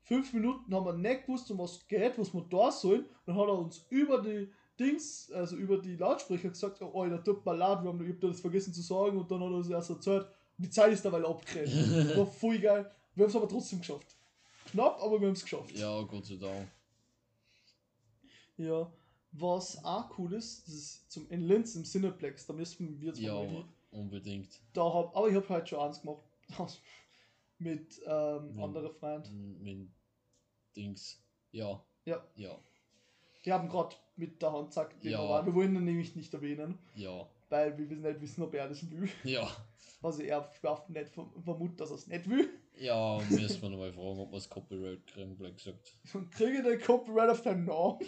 Fünf 0.00 0.32
Minuten 0.32 0.74
haben 0.74 0.86
wir 0.86 0.94
nicht 0.94 1.26
gewusst, 1.26 1.50
um 1.50 1.58
was 1.58 1.86
geht, 1.88 2.18
was 2.18 2.32
wir 2.32 2.46
da 2.48 2.72
sollen. 2.72 3.04
Dann 3.26 3.36
hat 3.36 3.48
er 3.48 3.58
uns 3.58 3.84
über 3.90 4.22
die 4.22 4.50
Dings, 4.80 5.30
also 5.30 5.56
über 5.56 5.76
die 5.76 5.96
Lautsprecher 5.96 6.48
gesagt, 6.48 6.80
oh, 6.80 7.02
Alter, 7.02 7.22
tut 7.22 7.44
mir 7.44 7.54
leid, 7.54 7.82
wir 7.82 7.90
haben, 7.90 8.02
ich 8.02 8.14
hab 8.14 8.20
das 8.22 8.40
vergessen 8.40 8.72
zu 8.72 8.80
sagen 8.80 9.18
und 9.18 9.30
dann 9.30 9.40
hat 9.40 9.50
er 9.50 9.56
uns 9.56 9.68
erst 9.68 9.90
erzählt. 9.90 10.26
Die 10.58 10.70
Zeit 10.70 10.92
ist 10.92 11.04
dabei 11.04 11.22
abgerannt. 11.24 12.16
War 12.16 12.26
voll 12.26 12.58
geil. 12.58 12.90
Wir 13.14 13.24
haben 13.24 13.30
es 13.30 13.36
aber 13.36 13.48
trotzdem 13.48 13.80
geschafft. 13.80 14.16
Knapp, 14.70 15.00
aber 15.02 15.20
wir 15.20 15.26
haben 15.28 15.34
es 15.34 15.42
geschafft. 15.42 15.76
Ja, 15.76 16.02
Gott 16.02 16.24
sei 16.26 16.36
Dank. 16.36 16.68
Ja. 18.56 18.90
Was 19.32 19.84
auch 19.84 20.16
cool 20.18 20.32
ist, 20.34 20.66
das 20.68 20.74
ist 20.74 21.10
zum 21.10 21.28
in 21.28 21.40
Linz 21.40 21.74
im 21.74 21.82
Cineplex, 21.84 22.46
da 22.46 22.52
müssen 22.52 23.00
wir 23.00 23.12
zwar 23.12 23.22
Ja, 23.24 23.52
mal 23.52 23.64
unbedingt. 23.90 24.60
Da 24.72 24.82
hab, 24.84 25.16
aber 25.16 25.28
ich 25.28 25.34
habe 25.34 25.48
halt 25.48 25.68
schon 25.68 25.80
eins 25.80 26.00
gemacht. 26.00 26.22
Mit 27.58 28.00
ähm, 28.06 28.54
Mit- 28.54 28.64
anderen 28.64 28.92
Freunden. 28.94 29.58
Mit, 29.62 29.78
mit 29.78 29.88
Dings. 30.76 31.20
Ja. 31.50 31.82
Ja. 32.04 32.24
Ja. 32.36 32.56
Die 33.44 33.52
haben 33.52 33.68
gerade 33.68 33.96
mit 34.16 34.40
der 34.40 34.52
Hand 34.52 34.68
gesagt, 34.68 35.04
Ja. 35.04 35.10
wir 35.22 35.28
waren. 35.28 35.46
Wir 35.46 35.54
wollen 35.54 35.74
ihn 35.74 35.84
nämlich 35.84 36.14
nicht 36.14 36.32
erwähnen, 36.32 36.78
Ja. 36.94 37.26
Weil 37.54 37.78
wir 37.78 37.86
nicht 37.86 38.20
wissen, 38.20 38.42
ob 38.42 38.52
er 38.54 38.68
das 38.68 38.90
will. 38.90 39.08
Ja. 39.22 39.48
Was 40.00 40.18
ich 40.18 40.26
eher 40.26 40.50
schwer 40.58 40.84
nicht 40.88 41.12
verm- 41.14 41.40
vermute, 41.42 41.76
dass 41.76 41.90
er 41.90 41.94
es 41.96 42.06
nicht 42.08 42.28
will. 42.28 42.48
Ja, 42.76 43.20
müssen 43.30 43.62
wir 43.62 43.70
nochmal 43.70 43.92
fragen, 43.92 44.18
ob 44.18 44.30
wir 44.32 44.38
das 44.38 44.48
Copyright 44.50 45.06
kriegen, 45.06 45.36
blöd 45.36 45.56
gesagt. 45.56 45.94
Und 46.12 46.32
kriege 46.32 46.62
den 46.64 46.80
Copyright 46.80 47.30
auf 47.30 47.42
deinen 47.42 47.64
Namen. 47.66 48.00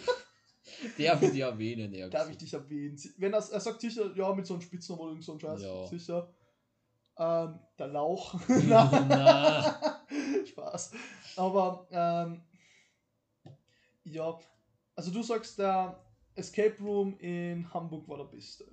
Darf 0.97 1.21
ich 1.21 1.31
die 1.31 1.39
erwähnen, 1.39 1.93
er 1.93 2.09
Darf 2.09 2.29
ich 2.29 2.37
dich 2.37 2.53
erwähnen? 2.53 2.99
Wenn 3.17 3.31
er, 3.33 3.39
er 3.39 3.59
sagt 3.61 3.79
sicher, 3.79 4.13
ja, 4.15 4.33
mit 4.33 4.45
so 4.45 4.55
einem 4.55 4.61
Spitznamen 4.61 5.01
oder 5.01 5.21
so 5.21 5.31
einem 5.31 5.39
Scheiß, 5.39 5.61
Ja. 5.61 5.87
sicher. 5.87 6.29
Ähm, 7.17 7.59
der 7.79 7.87
Lauch. 7.87 8.35
Na. 8.67 10.03
Spaß. 10.45 10.91
Aber, 11.37 11.87
ähm, 11.89 12.41
ja, 14.03 14.37
also 14.95 15.11
du 15.11 15.23
sagst, 15.23 15.57
der 15.57 15.97
Escape 16.35 16.75
Room 16.81 17.17
in 17.19 17.73
Hamburg 17.73 18.07
war 18.09 18.17
der 18.17 18.25
beste. 18.25 18.65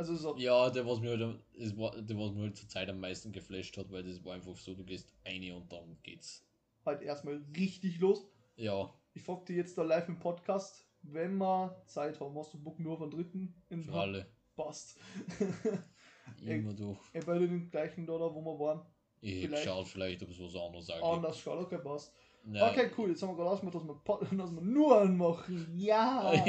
Also 0.00 0.16
so, 0.16 0.34
Ja, 0.38 0.70
der 0.70 0.86
was 0.86 0.98
mir 0.98 1.10
halt, 1.10 1.38
das 1.58 1.76
war, 1.76 1.90
der 2.00 2.16
was 2.18 2.32
mir 2.32 2.44
halt 2.44 2.56
zur 2.56 2.66
Zeit 2.70 2.88
am 2.88 3.00
meisten 3.00 3.32
geflasht 3.32 3.76
hat, 3.76 3.92
weil 3.92 4.02
das 4.02 4.24
war 4.24 4.32
einfach 4.32 4.56
so, 4.56 4.74
du 4.74 4.82
gehst 4.82 5.12
eine 5.26 5.54
und 5.54 5.70
dann 5.70 5.98
geht's. 6.02 6.42
halt 6.86 7.02
erstmal 7.02 7.42
richtig 7.54 7.98
los. 8.00 8.26
Ja, 8.56 8.90
Ich 9.12 9.22
frag 9.22 9.44
dich 9.44 9.56
jetzt 9.56 9.76
da 9.76 9.82
live 9.82 10.08
im 10.08 10.18
Podcast, 10.18 10.86
wenn 11.02 11.36
wir 11.36 11.82
Zeit 11.86 12.18
haben, 12.18 12.34
hast 12.38 12.54
du 12.54 12.58
Bock 12.62 12.78
nur 12.80 12.98
den 12.98 13.10
dritten 13.10 13.62
in 13.68 13.84
für 13.84 13.92
alle. 13.92 14.26
Passt. 14.56 14.98
Immer 16.46 16.72
durch. 16.72 16.98
Ey, 17.12 17.22
bei 17.22 17.38
den 17.38 17.70
gleichen 17.70 18.06
da, 18.06 18.14
wo 18.14 18.40
wir 18.40 18.58
waren. 18.58 18.80
Ich 19.20 19.44
vielleicht- 19.44 19.64
geschaut, 19.64 19.86
vielleicht, 19.86 20.22
ob 20.22 20.30
es 20.30 20.40
was 20.40 20.56
anderes 20.56 20.86
gibt. 20.86 21.02
Anders 21.02 21.38
schaut, 21.38 21.58
okay, 21.66 21.76
passt. 21.76 22.10
Ja. 22.50 22.70
Okay, 22.70 22.90
cool, 22.96 23.10
jetzt 23.10 23.22
haben 23.22 23.32
wir 23.32 23.36
gerade 23.36 23.50
ausgemacht, 23.50 23.74
dass 23.74 23.84
wir, 23.84 24.36
dass 24.38 24.50
wir 24.50 24.62
nur 24.62 24.98
anmachen. 24.98 25.70
Ja! 25.76 26.32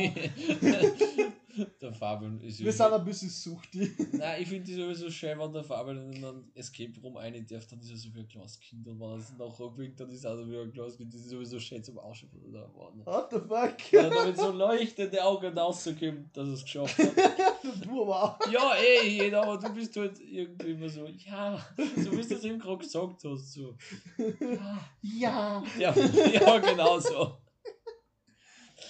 der 1.82 1.94
Fabian 1.94 2.40
ist 2.42 2.64
wir 2.64 2.72
sind 2.72 2.94
ein 2.94 3.06
bisschen 3.06 3.30
suchtig. 3.30 3.92
Nein, 4.14 4.42
ich 4.42 4.48
finde 4.48 4.66
die 4.66 4.74
sowieso 4.74 5.10
schön, 5.10 5.38
wenn 5.40 5.54
der 5.54 5.64
Fabian 5.64 6.14
in 6.14 6.24
einen 6.24 6.52
Escape 6.56 6.94
Room 7.02 7.18
rein 7.18 7.46
darf, 7.48 7.68
dann 7.68 7.80
ist 7.80 7.90
er 7.90 7.98
so 7.98 8.14
wie 8.14 8.20
ein 8.20 8.28
kleines 8.28 8.60
Kind 8.60 8.88
und 8.88 9.00
wenn 9.00 9.10
er 9.10 9.18
es 9.18 9.38
nachher 9.38 9.70
bringt, 9.70 10.00
dann 10.00 10.10
ist 10.10 10.24
er 10.24 10.38
so 10.38 10.50
wie 10.50 10.58
ein 10.58 10.72
kleines 10.72 10.98
Kind. 10.98 11.14
Das 11.14 11.22
ist 11.22 11.30
sowieso 11.30 11.60
schön 11.60 11.84
zum 11.84 12.00
Ausschauen. 12.00 12.32
Waren. 12.52 13.06
What 13.06 13.32
the 13.32 13.40
fuck? 13.40 13.92
Ja, 13.92 14.10
damit 14.10 14.38
so 14.38 14.52
leuchtende 14.52 15.24
Augen 15.24 15.58
rauskommt, 15.58 16.36
dass 16.36 16.48
er 16.48 16.54
es 16.54 16.64
geschafft 16.64 16.98
hat. 16.98 17.12
du 17.86 18.04
aber 18.04 18.24
auch. 18.24 18.52
Ja, 18.52 18.74
eh, 18.76 19.08
jeder, 19.08 19.44
aber 19.44 19.58
du 19.58 19.74
bist 19.74 19.96
halt 19.96 20.20
irgendwie 20.20 20.72
immer 20.72 20.90
so, 20.90 21.06
ja, 21.08 21.58
so 21.98 22.12
wie 22.12 22.28
du 22.28 22.36
es 22.36 22.44
eben 22.44 22.60
gerade 22.60 22.78
gesagt 22.78 23.24
hast. 23.24 23.54
So. 23.54 23.76
Ja, 24.18 24.82
Ja. 25.02 25.64
ja, 25.78 25.94
ja 25.96 26.58
genau 26.60 27.00
so. 27.00 27.38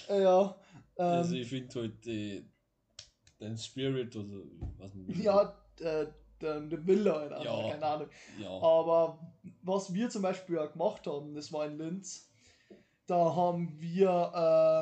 Ja. 0.08 0.56
Also 0.96 1.34
Ähm, 1.34 1.42
ich 1.42 1.48
finde 1.48 1.80
halt 1.80 2.04
die, 2.04 2.44
den 3.42 3.56
Spirit 3.58 4.14
oder 4.16 4.42
was 4.78 4.90
ja, 5.08 5.54
äh, 5.80 6.06
der, 6.40 6.60
der 6.60 6.86
Wille, 6.86 7.14
Alter. 7.14 7.42
Ja. 7.44 7.70
Keine 7.70 7.86
Ahnung. 7.86 8.08
ja. 8.38 8.48
Aber 8.48 9.18
was 9.62 9.92
wir 9.94 10.08
zum 10.10 10.22
Beispiel 10.22 10.56
ja 10.56 10.66
gemacht 10.66 11.06
haben, 11.06 11.34
das 11.34 11.52
war 11.52 11.66
in 11.66 11.78
Linz, 11.78 12.28
da 13.06 13.34
haben 13.34 13.76
wir 13.80 14.32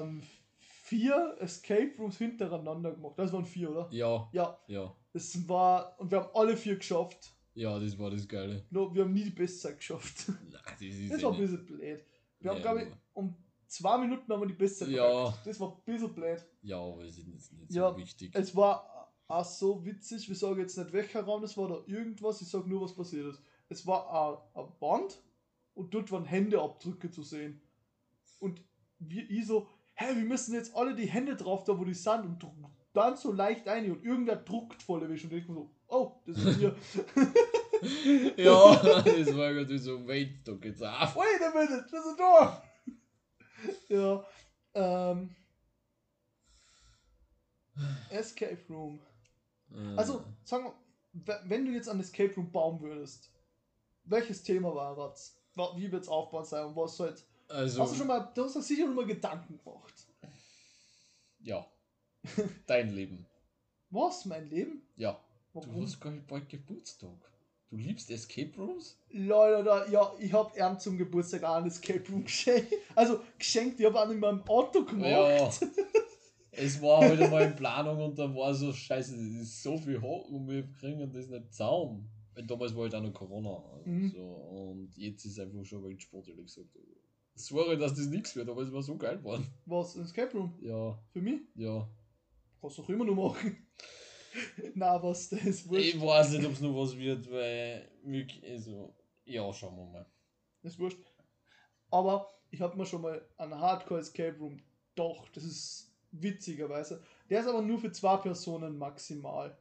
ähm, 0.02 0.22
vier 0.58 1.36
Escape 1.40 1.92
Rooms 1.98 2.18
hintereinander 2.18 2.92
gemacht. 2.92 3.14
Das 3.18 3.32
waren 3.32 3.44
vier, 3.46 3.70
oder? 3.70 3.88
Ja, 3.92 4.28
Ja, 4.32 4.58
ja, 4.68 4.94
das 5.12 5.48
war, 5.48 5.94
und 5.98 6.10
wir 6.10 6.20
haben 6.22 6.30
alle 6.34 6.56
vier 6.56 6.76
geschafft. 6.76 7.30
ja, 7.54 7.78
das 7.78 7.98
war 7.98 8.10
das 8.10 8.26
Geile. 8.28 8.64
Nur 8.70 8.94
wir 8.94 9.02
haben 9.04 9.12
nie 9.12 9.24
die 9.24 9.30
Bestzeit 9.30 9.78
geschafft. 9.78 10.28
Nein, 10.28 10.38
das 10.64 10.80
ist 10.82 11.12
Das 11.12 11.20
eh 11.20 11.22
war 11.24 11.32
ein 11.32 11.38
bisschen 11.40 11.66
blöd. 11.66 12.04
Wir 12.40 12.50
haben, 12.50 12.56
Ja, 12.56 12.62
glaube 12.62 12.82
ich, 12.84 12.88
um 13.14 13.34
zwei 13.70 13.98
Minuten 13.98 14.32
haben 14.32 14.40
wir 14.40 14.46
die 14.46 14.54
Bestzeit 14.54 14.88
Ja. 14.88 15.32
Das 15.44 15.58
war 15.60 15.76
ein 15.76 15.82
bisschen 15.84 16.12
blöd. 16.12 16.44
Ja, 16.62 16.78
aber 16.78 17.02
es 17.04 17.18
ist 17.18 17.26
jetzt 17.28 17.52
nicht 17.52 17.72
Ja, 17.72 17.90
so 17.90 17.96
wichtig. 17.96 18.30
Es 18.34 18.54
war 18.54 19.12
auch 19.28 19.44
so 19.44 19.84
witzig, 19.84 20.28
wir 20.28 20.36
sagen 20.36 20.58
jetzt 20.58 20.76
nicht 20.76 20.92
welcher 20.92 21.22
Raum 21.22 21.40
das 21.42 21.56
war 21.56 21.64
oder 21.64 21.82
irgendwas, 21.86 22.42
ich 22.42 22.48
sag 22.48 22.66
nur, 22.66 22.82
was 22.82 22.94
passiert 22.94 23.26
ist. 23.26 23.42
es 23.68 23.86
war 23.86 24.44
eine 24.54 24.68
Wand 24.80 25.22
und 25.74 25.94
dort 25.94 26.10
waren 26.10 26.24
Händeabdrücke 26.24 27.10
zu 27.10 27.22
sehen. 27.22 27.62
Und 28.40 28.60
wir, 28.98 29.30
ich 29.30 29.46
so, 29.46 29.68
hä, 29.94 30.16
wir 30.16 30.24
müssen 30.24 30.54
jetzt 30.54 30.74
alle 30.74 30.94
die 30.94 31.06
Hände 31.06 31.36
drauf, 31.36 31.62
da 31.64 31.78
wo 31.78 31.84
die 31.84 31.94
sind 31.94 32.24
und 32.24 32.44
dann 32.92 33.16
so 33.16 33.32
leicht 33.32 33.68
ein 33.68 33.90
und 33.90 34.04
irgendwer 34.04 34.36
druckt 34.36 34.82
voll 34.82 35.02
erwischt 35.02 35.26
und 35.26 35.32
ich 35.32 35.46
so, 35.46 35.70
oh, 35.86 36.12
das 36.26 36.44
ist 36.44 36.58
hier. 36.58 36.74
ja, 38.36 38.74
das 39.04 39.36
war 39.36 39.52
irgendwie 39.52 39.78
so, 39.78 40.06
wait, 40.08 40.46
da 40.46 40.52
geht's 40.54 40.82
auf. 40.82 41.14
Wait 41.14 41.40
a 41.40 41.50
minute, 41.54 41.86
das 41.88 42.04
ist 42.04 42.18
da. 42.18 42.62
ja, 43.88 44.24
ähm. 44.74 45.34
Escape 48.10 48.60
Room. 48.68 49.00
Also, 49.96 50.24
sagen 50.44 50.72
wir, 51.12 51.40
wenn 51.44 51.64
du 51.64 51.72
jetzt 51.72 51.88
an 51.88 52.00
Escape 52.00 52.34
Room 52.34 52.50
bauen 52.50 52.80
würdest, 52.80 53.30
welches 54.04 54.42
Thema 54.42 54.74
war 54.74 54.96
das? 54.96 55.36
Wie 55.76 55.90
wird 55.90 56.02
es 56.02 56.08
aufbauen 56.08 56.44
sein 56.44 56.66
und 56.66 56.76
was 56.76 56.96
soll 56.96 57.14
also, 57.50 57.82
Hast 57.82 57.92
du 57.92 57.98
schon 57.98 58.06
mal, 58.06 58.30
du 58.32 58.44
hast 58.44 58.54
dir 58.54 58.62
sicher 58.62 58.86
schon 58.86 58.94
mal 58.94 59.06
Gedanken 59.06 59.58
gemacht. 59.58 60.06
Ja. 61.40 61.66
Dein 62.66 62.94
Leben. 62.94 63.26
Was? 63.90 64.24
Mein 64.24 64.48
Leben? 64.48 64.82
Ja. 64.96 65.18
Warum? 65.52 65.74
Du 65.74 65.82
hast 65.82 66.00
gar 66.00 66.12
nicht 66.12 66.28
bald 66.28 66.48
Geburtstag. 66.48 67.18
Du 67.70 67.76
liebst 67.76 68.10
Escape 68.10 68.50
Rooms? 68.58 68.98
Leute, 69.12 69.92
ja, 69.92 70.12
ich 70.18 70.32
hab 70.32 70.56
ihm 70.56 70.78
zum 70.80 70.98
Geburtstag 70.98 71.44
auch 71.44 71.54
ein 71.54 71.66
Escape 71.66 72.02
Room 72.10 72.24
geschenkt. 72.24 72.74
Also 72.96 73.20
geschenkt, 73.38 73.78
ich 73.78 73.86
hab 73.86 73.94
auch 73.94 74.10
in 74.10 74.18
meinem 74.18 74.42
Auto 74.48 74.84
gemacht. 74.84 75.08
Ja. 75.08 75.50
es 76.50 76.82
war 76.82 77.00
halt 77.00 77.20
einmal 77.20 77.44
in 77.44 77.54
Planung 77.54 78.04
und 78.04 78.18
dann 78.18 78.34
war 78.34 78.52
so, 78.54 78.72
scheiße, 78.72 79.12
das 79.12 79.42
ist 79.42 79.62
so 79.62 79.78
viel 79.78 80.00
hoch 80.00 80.28
und 80.30 80.48
wir 80.48 80.68
kriegen 80.80 81.12
das 81.12 81.28
nicht 81.28 81.54
zaum. 81.54 82.08
Weil 82.34 82.44
damals 82.44 82.74
war 82.74 82.82
halt 82.82 82.94
auch 82.96 83.02
noch 83.02 83.14
Corona. 83.14 83.62
Mhm. 83.84 84.10
So, 84.10 84.20
und 84.20 84.96
jetzt 84.96 85.24
ist 85.24 85.38
einfach 85.38 85.64
schon 85.64 85.84
Weltsport, 85.84 86.26
ehrlich 86.26 86.46
gesagt. 86.46 86.68
Sorry, 87.34 87.78
dass 87.78 87.94
das 87.94 88.06
nichts 88.06 88.34
wird, 88.34 88.48
aber 88.48 88.62
es 88.62 88.72
war 88.72 88.82
so 88.82 88.96
geil 88.96 89.18
geworden. 89.18 89.46
Was? 89.66 89.96
Ein 89.96 90.02
Escape 90.02 90.36
Room? 90.36 90.54
Ja. 90.60 90.98
Für 91.12 91.22
mich? 91.22 91.40
Ja. 91.54 91.88
Kannst 92.60 92.78
du 92.78 92.82
auch 92.82 92.88
immer 92.88 93.04
noch 93.04 93.14
machen. 93.14 93.56
Na, 94.74 95.02
was, 95.02 95.28
das 95.28 95.42
ist 95.42 95.68
wurscht. 95.68 95.94
Ich 95.94 96.00
weiß 96.00 96.30
nicht, 96.30 96.46
ob 96.46 96.52
es 96.52 96.60
noch 96.60 96.74
was 96.74 96.96
wird, 96.96 97.30
weil. 97.30 97.90
Also, 98.48 98.94
ja, 99.24 99.52
schauen 99.52 99.76
wir 99.76 99.86
mal. 99.86 100.06
Das 100.62 100.72
ist 100.72 100.78
wurscht. 100.78 100.98
Aber 101.90 102.28
ich 102.50 102.60
habe 102.60 102.76
mir 102.76 102.86
schon 102.86 103.02
mal 103.02 103.24
einen 103.36 103.58
Hardcore 103.58 104.00
Escape 104.00 104.38
Room. 104.38 104.60
Doch, 104.94 105.28
das 105.30 105.44
ist 105.44 105.92
witzigerweise. 106.12 107.02
Der 107.28 107.40
ist 107.40 107.46
aber 107.46 107.62
nur 107.62 107.78
für 107.78 107.92
zwei 107.92 108.16
Personen 108.16 108.76
maximal. 108.76 109.56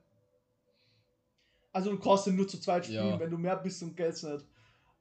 Also 1.71 1.91
du 1.91 1.99
kannst 1.99 2.27
ihn 2.27 2.35
nur 2.35 2.47
zu 2.47 2.59
zweit 2.59 2.85
spielen, 2.85 3.09
ja. 3.09 3.19
wenn 3.19 3.29
du 3.29 3.38
mehr 3.38 3.55
bist 3.55 3.81
und 3.83 3.95
Geld 3.95 4.21
nicht. 4.21 4.45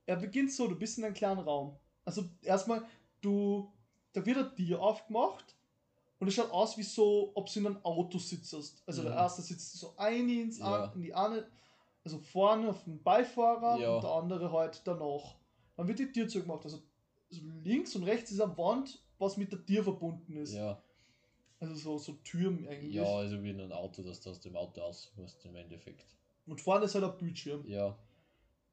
Er 0.05 0.17
beginnt 0.17 0.53
so, 0.53 0.69
du 0.69 0.77
bist 0.77 0.99
in 0.99 1.05
einem 1.05 1.15
kleinen 1.15 1.41
Raum. 1.41 1.77
Also 2.05 2.25
erstmal, 2.43 2.83
du, 3.21 3.73
da 4.13 4.25
wird 4.25 4.39
ein 4.39 4.55
Tier 4.55 4.81
aufgemacht 4.81 5.58
und 6.21 6.29
es 6.29 6.35
schaut 6.35 6.51
aus 6.51 6.77
wie 6.77 6.83
so, 6.83 7.31
ob 7.35 7.53
du 7.53 7.61
in 7.61 7.67
einem 7.67 7.85
Auto 7.85 8.19
sitzt. 8.19 8.55
Also 8.87 9.03
ja. 9.03 9.09
der 9.09 9.19
erste 9.19 9.43
sitzt 9.43 9.73
so 9.75 9.95
ein 9.97 10.29
ins 10.29 10.59
ja. 10.59 10.87
in 10.95 11.01
die 11.01 11.15
eine, 11.15 11.47
also 12.05 12.19
vorne 12.19 12.71
auf 12.71 12.85
dem 12.85 13.03
Beifahrer 13.03 13.79
ja. 13.79 13.95
und 13.95 14.03
der 14.03 14.11
andere 14.11 14.53
halt 14.53 14.83
danach. 14.85 15.37
Dann 15.77 15.87
wird 15.87 16.01
die 16.01 16.11
Tür 16.11 16.29
zugemacht. 16.29 16.65
Also, 16.65 16.83
also 17.31 17.43
links 17.63 17.95
und 17.95 18.03
rechts 18.03 18.33
ist 18.33 18.41
eine 18.41 18.57
Wand, 18.59 19.01
was 19.19 19.37
mit 19.37 19.53
der 19.53 19.65
Tür 19.65 19.85
verbunden 19.85 20.37
ist. 20.37 20.55
Ja. 20.55 20.83
Also 21.61 21.75
so, 21.75 21.99
so 21.99 22.13
Türen 22.25 22.67
eigentlich. 22.69 22.95
Ja, 22.95 23.05
also 23.05 23.43
wie 23.43 23.51
in 23.51 23.61
einem 23.61 23.73
Auto, 23.73 24.03
dass 24.03 24.21
du 24.21 24.31
aus 24.31 24.41
dem 24.41 24.57
Auto 24.57 24.81
aus 24.81 25.13
musst 25.17 25.45
im 25.45 25.55
Endeffekt. 25.55 26.05
Und 26.47 26.61
vorne 26.61 26.87
ist 26.87 26.95
halt 26.95 27.05
ein 27.05 27.17
Bildschirm. 27.17 27.65
Ja. 27.67 27.97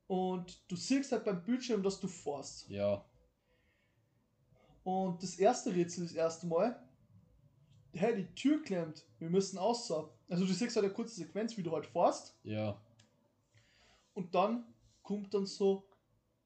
Und 0.08 0.62
du 0.68 0.76
siehst 0.76 1.12
halt 1.12 1.26
beim 1.26 1.44
Bildschirm, 1.44 1.84
dass 1.84 2.00
du 2.00 2.08
fährst. 2.08 2.70
Ja. 2.70 3.04
Und 4.84 5.22
das 5.24 5.36
erste 5.36 5.74
Rätsel 5.74 6.04
das 6.04 6.14
erste 6.14 6.46
Mal, 6.46 6.80
hey, 7.96 8.16
die 8.16 8.36
Tür 8.36 8.62
klemmt, 8.62 9.06
wir 9.20 9.30
müssen 9.30 9.58
außer. 9.58 10.10
Also 10.30 10.46
du 10.46 10.54
siehst 10.54 10.76
halt 10.76 10.86
eine 10.86 10.94
kurze 10.94 11.16
Sequenz, 11.16 11.58
wie 11.58 11.64
du 11.64 11.72
halt 11.72 11.86
fährst. 11.86 12.38
Ja. 12.44 12.80
Und 14.14 14.34
dann 14.34 14.66
kommt 15.02 15.34
dann 15.34 15.46
so 15.46 15.88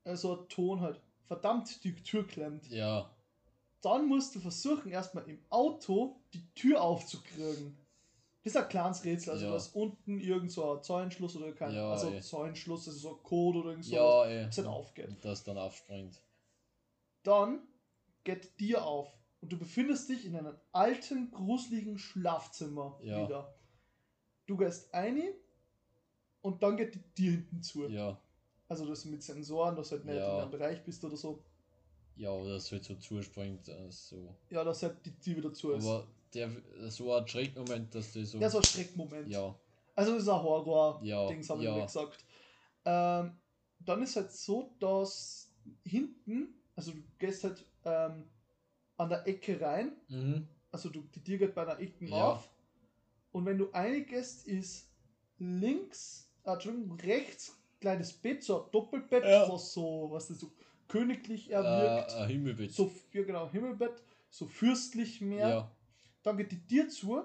also 0.09 0.41
ein 0.41 0.49
Ton 0.49 0.81
halt, 0.81 1.01
verdammt, 1.25 1.83
die 1.83 1.95
Tür 1.95 2.25
klemmt. 2.25 2.67
Ja. 2.69 3.09
Dann 3.81 4.07
musst 4.07 4.35
du 4.35 4.39
versuchen, 4.39 4.91
erstmal 4.91 5.29
im 5.29 5.39
Auto 5.49 6.19
die 6.33 6.45
Tür 6.53 6.81
aufzukriegen. 6.81 7.77
Das 8.43 8.53
ist 8.53 8.57
ein 8.57 8.69
kleines 8.69 9.03
Rätsel, 9.03 9.31
also 9.31 9.45
ja. 9.45 9.51
da 9.51 9.57
ist 9.57 9.75
unten 9.75 10.19
irgend 10.19 10.51
so 10.51 10.73
ein 10.73 10.83
Zäunschluss 10.83 11.35
oder 11.35 11.51
kein, 11.51 11.73
ja, 11.73 11.91
also 11.91 12.09
ey. 12.09 12.21
Zäunschluss, 12.21 12.87
also 12.87 12.99
so 12.99 13.15
ein 13.17 13.23
Code 13.23 13.59
oder 13.59 13.69
irgend 13.71 13.85
so, 13.85 13.95
ja, 13.95 14.25
ey. 14.25 14.45
das 14.45 14.57
halt 14.57 14.67
aufgeht. 14.67 15.09
Und 15.09 15.25
das 15.25 15.43
dann 15.43 15.57
aufspringt. 15.57 16.21
Dann 17.23 17.61
geht 18.23 18.59
dir 18.59 18.83
auf 18.83 19.18
und 19.41 19.51
du 19.51 19.57
befindest 19.57 20.09
dich 20.09 20.25
in 20.25 20.35
einem 20.35 20.55
alten, 20.71 21.31
gruseligen 21.31 21.97
Schlafzimmer 21.97 22.99
ja. 23.03 23.23
wieder. 23.23 23.55
Du 24.45 24.57
gehst 24.57 24.93
ein 24.93 25.21
und 26.41 26.61
dann 26.63 26.77
geht 26.77 26.95
die 26.95 27.13
Tür 27.13 27.31
hinten 27.31 27.61
zu. 27.61 27.87
Ja. 27.87 28.19
Also 28.67 28.85
das 28.85 29.05
mit 29.05 29.23
Sensoren, 29.23 29.75
dass 29.75 29.89
du 29.89 29.95
halt 29.95 30.05
nicht 30.05 30.15
ja. 30.15 30.35
in 30.35 30.41
einem 30.41 30.51
Bereich 30.51 30.83
bist 30.83 31.03
oder 31.03 31.17
so. 31.17 31.43
Ja, 32.15 32.31
oder 32.31 32.53
dass 32.53 32.71
halt 32.71 32.83
so 32.83 32.95
zuspringt. 32.95 33.69
Also. 33.69 34.35
Ja, 34.49 34.63
dass 34.63 34.83
halt 34.83 35.05
die 35.05 35.17
Tür 35.19 35.37
wieder 35.37 35.53
zu 35.53 35.71
ist. 35.71 35.85
Aber 35.85 36.07
der, 36.33 36.51
so 36.89 37.13
ein 37.13 37.27
Schreckmoment, 37.27 37.95
dass 37.95 38.11
du 38.11 38.25
so. 38.25 38.37
Ja, 38.39 38.49
so 38.49 38.57
ein 38.57 38.63
Schreckmoment. 38.63 39.29
Ja. 39.29 39.55
Also 39.95 40.13
das 40.13 40.23
ist 40.23 40.29
ein 40.29 40.41
Horror-Dings, 40.41 41.47
ja, 41.47 41.53
haben 41.53 41.61
wir 41.61 41.77
ja. 41.77 41.85
gesagt. 41.85 42.25
Ähm, 42.85 43.37
dann 43.79 44.03
ist 44.03 44.15
halt 44.15 44.31
so, 44.31 44.73
dass 44.79 45.51
hinten, 45.83 46.53
also 46.75 46.91
du 46.91 47.01
gehst 47.17 47.43
halt 47.43 47.65
ähm, 47.85 48.25
an 48.99 49.09
der 49.09 49.25
Ecke 49.27 49.59
rein. 49.59 49.93
Mhm. 50.09 50.47
Also 50.71 50.89
du, 50.89 51.01
die 51.15 51.23
Tür 51.23 51.37
geht 51.37 51.55
bei 51.55 51.63
einer 51.63 51.79
Ecke 51.79 52.05
ja. 52.05 52.33
auf. 52.33 52.49
Und 53.31 53.45
wenn 53.45 53.57
du 53.57 53.71
eingehst, 53.71 54.47
ist 54.47 54.91
links, 55.37 56.31
äh, 56.43 56.51
Entschuldigung, 56.51 56.99
rechts 56.99 57.55
kleines 57.79 58.13
Bett, 58.13 58.43
so 58.43 58.65
ein 58.65 58.71
Doppelbett, 58.71 59.23
ja. 59.23 59.47
was 59.49 59.73
so, 59.73 60.09
was 60.11 60.27
das 60.27 60.39
so 60.39 60.51
königlich 60.87 61.49
erwirkt. 61.49 62.11
Äh, 62.11 62.15
ein 62.15 62.29
Himmelbett. 62.29 62.71
So, 62.73 62.91
ja 63.13 63.23
genau, 63.23 63.49
Himmelbett, 63.49 64.03
so 64.29 64.47
fürstlich 64.47 65.21
mehr. 65.21 65.49
Ja. 65.49 65.71
Dann 66.23 66.37
geht 66.37 66.51
die 66.51 66.67
Tür 66.67 66.89
zu. 66.89 67.23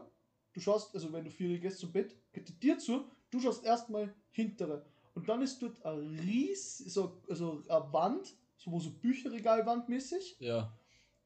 Du 0.52 0.60
schaust, 0.60 0.94
also 0.94 1.12
wenn 1.12 1.24
du 1.24 1.30
vier 1.30 1.58
gehst 1.58 1.80
zum 1.80 1.90
Bett, 1.90 2.14
geht 2.32 2.48
die 2.48 2.58
Tür 2.60 2.78
zu. 2.78 3.10
Du 3.30 3.40
schaust 3.40 3.64
erstmal 3.64 4.14
hintere. 4.30 4.86
Und 5.14 5.28
dann 5.28 5.42
ist 5.42 5.60
dort 5.60 5.84
ein 5.84 6.18
Ries, 6.20 6.78
so, 6.78 7.20
also 7.28 7.62
eine 7.68 7.92
Wand, 7.92 8.32
so, 8.56 8.70
wo 8.70 8.78
so 8.78 8.90
Bücherregalwandmäßig. 8.90 10.36
Ja. 10.38 10.72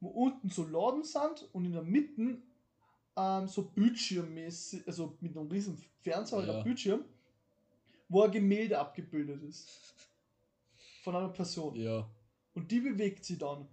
Wo 0.01 0.09
unten 0.09 0.51
so 0.51 0.65
Laden 0.65 1.05
sind 1.05 1.49
und 1.53 1.65
in 1.65 1.73
der 1.73 1.83
Mitte 1.83 2.41
ähm, 3.17 3.49
so 3.49 3.63
Bildschirmmäßig, 3.63 4.87
also 4.87 5.17
mit 5.21 5.37
einem 5.37 5.51
riesen 5.51 5.77
Fernseher 6.03 6.39
ja. 6.41 6.45
oder 6.45 6.63
Bildschirm, 6.63 7.05
wo 8.09 8.23
ein 8.23 8.31
Gemälde 8.31 8.79
abgebildet 8.79 9.43
ist. 9.43 9.69
Von 11.03 11.17
einer 11.17 11.31
Person. 11.31 11.75
Ja. 11.75 12.09
Und 12.55 12.71
die 12.71 12.81
bewegt 12.81 13.25
sie 13.25 13.39
dann. 13.39 13.69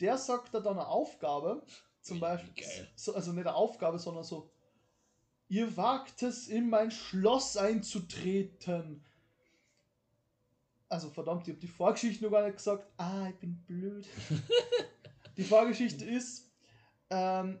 Der 0.00 0.16
sagt 0.16 0.54
da 0.54 0.60
dann 0.60 0.78
eine 0.78 0.88
Aufgabe, 0.88 1.62
zum 2.00 2.16
Wie 2.16 2.20
Beispiel, 2.20 2.64
so, 2.96 3.14
also 3.14 3.32
nicht 3.32 3.46
eine 3.46 3.54
Aufgabe, 3.54 3.98
sondern 3.98 4.24
so, 4.24 4.50
ihr 5.48 5.76
wagt 5.76 6.22
es, 6.22 6.48
in 6.48 6.70
mein 6.70 6.90
Schloss 6.90 7.56
einzutreten 7.56 9.04
also 10.90 11.08
verdammt, 11.08 11.46
ich 11.46 11.54
habe 11.54 11.60
die 11.60 11.68
Vorgeschichte 11.68 12.24
noch 12.24 12.32
gar 12.32 12.44
nicht 12.44 12.56
gesagt. 12.56 12.84
Ah, 12.96 13.28
ich 13.28 13.36
bin 13.36 13.56
blöd. 13.64 14.06
die 15.40 15.46
Vorgeschichte 15.46 16.04
ist, 16.04 16.50
ähm, 17.08 17.58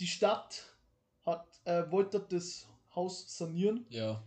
die 0.00 0.06
Stadt 0.08 0.64
hat, 1.24 1.46
äh, 1.64 1.88
wollte 1.90 2.18
das 2.18 2.66
Haus 2.94 3.38
sanieren. 3.38 3.86
Ja. 3.88 4.22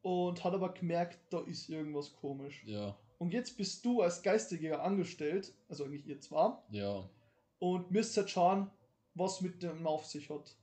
Und 0.00 0.42
hat 0.42 0.54
aber 0.54 0.72
gemerkt, 0.72 1.18
da 1.30 1.40
ist 1.40 1.68
irgendwas 1.68 2.12
komisch. 2.14 2.64
Ja. 2.64 2.96
Und 3.18 3.32
jetzt 3.34 3.56
bist 3.56 3.84
du 3.84 4.00
als 4.00 4.22
Geistiger 4.22 4.82
angestellt, 4.82 5.52
also 5.68 5.84
eigentlich 5.84 6.06
ihr 6.06 6.20
zwar. 6.20 6.64
Ja. 6.70 7.08
Und 7.58 7.90
müsst 7.90 8.16
halt 8.16 8.30
schauen, 8.30 8.70
was 9.14 9.42
mit 9.42 9.62
dem 9.62 9.86
auf 9.86 10.06
sich 10.06 10.30
hat. 10.30 10.56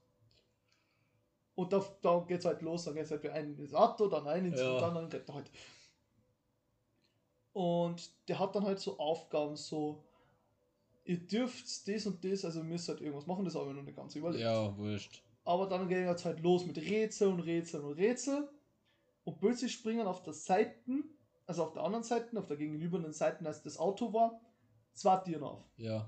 Und 1.53 1.71
da, 1.71 1.85
da 2.01 2.25
es 2.27 2.45
halt 2.45 2.61
los, 2.63 2.85
dann 2.85 2.95
geht 2.95 3.05
es 3.05 3.11
halt 3.11 3.23
wie 3.23 3.29
ein 3.29 3.57
ins 3.57 3.73
Auto, 3.75 4.07
dann 4.07 4.27
ein 4.27 4.45
ins 4.45 4.59
ja. 4.59 4.71
und 4.71 4.81
dann, 4.81 5.09
dann 5.09 5.21
er 5.29 5.33
halt. 5.35 5.51
Und 7.53 8.09
der 8.27 8.39
hat 8.39 8.55
dann 8.55 8.65
halt 8.65 8.79
so 8.79 8.97
Aufgaben, 8.97 9.55
so, 9.55 10.03
ihr 11.09 11.17
dürft 11.17 11.87
das 11.87 12.05
und 12.05 12.23
das, 12.23 12.45
also 12.45 12.63
müsst 12.63 12.87
halt 12.87 13.01
irgendwas 13.01 13.25
machen, 13.25 13.43
das 13.43 13.55
habe 13.55 13.71
ich 13.71 13.75
noch 13.75 13.81
nicht 13.81 13.95
ganz 13.95 14.15
überlegt. 14.15 14.43
Ja, 14.43 14.77
wurscht. 14.77 15.23
Aber 15.43 15.65
dann 15.67 15.89
geht 15.89 16.07
es 16.07 16.23
halt 16.23 16.39
los 16.41 16.67
mit 16.67 16.77
Rätsel 16.77 17.29
und 17.29 17.39
Rätsel 17.39 17.81
und 17.81 17.93
Rätsel. 17.93 18.47
Und 19.23 19.39
plötzlich 19.39 19.73
springen 19.73 20.05
auf 20.05 20.21
der 20.21 20.33
Seite, 20.33 21.03
also 21.47 21.63
auf 21.63 21.73
der 21.73 21.83
anderen 21.83 22.03
Seite, 22.03 22.37
auf 22.37 22.45
der 22.45 22.57
gegenüberliegenden 22.57 23.11
Seite, 23.11 23.43
als 23.47 23.63
das 23.63 23.79
Auto 23.79 24.13
war, 24.13 24.39
zwei 24.93 25.17
Tiere 25.17 25.49
auf. 25.49 25.65
Ja. 25.77 26.07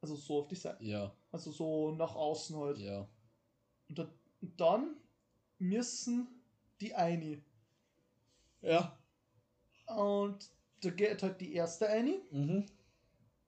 Also 0.00 0.16
so 0.16 0.40
auf 0.40 0.48
die 0.48 0.54
Seite. 0.54 0.82
Ja. 0.82 1.14
Also 1.30 1.50
so 1.50 1.92
nach 1.92 2.14
außen 2.14 2.56
halt. 2.56 2.78
Ja. 2.78 3.06
Und, 3.90 3.98
da, 3.98 4.08
und 4.40 4.58
dann 4.58 4.96
müssen 5.58 6.26
die 6.80 6.94
eine 6.94 7.42
Ja 8.62 8.98
Und 9.86 10.50
da 10.80 10.90
geht 10.90 11.22
halt 11.22 11.38
die 11.42 11.52
erste 11.52 11.86
eine 11.86 12.22
Mhm. 12.30 12.64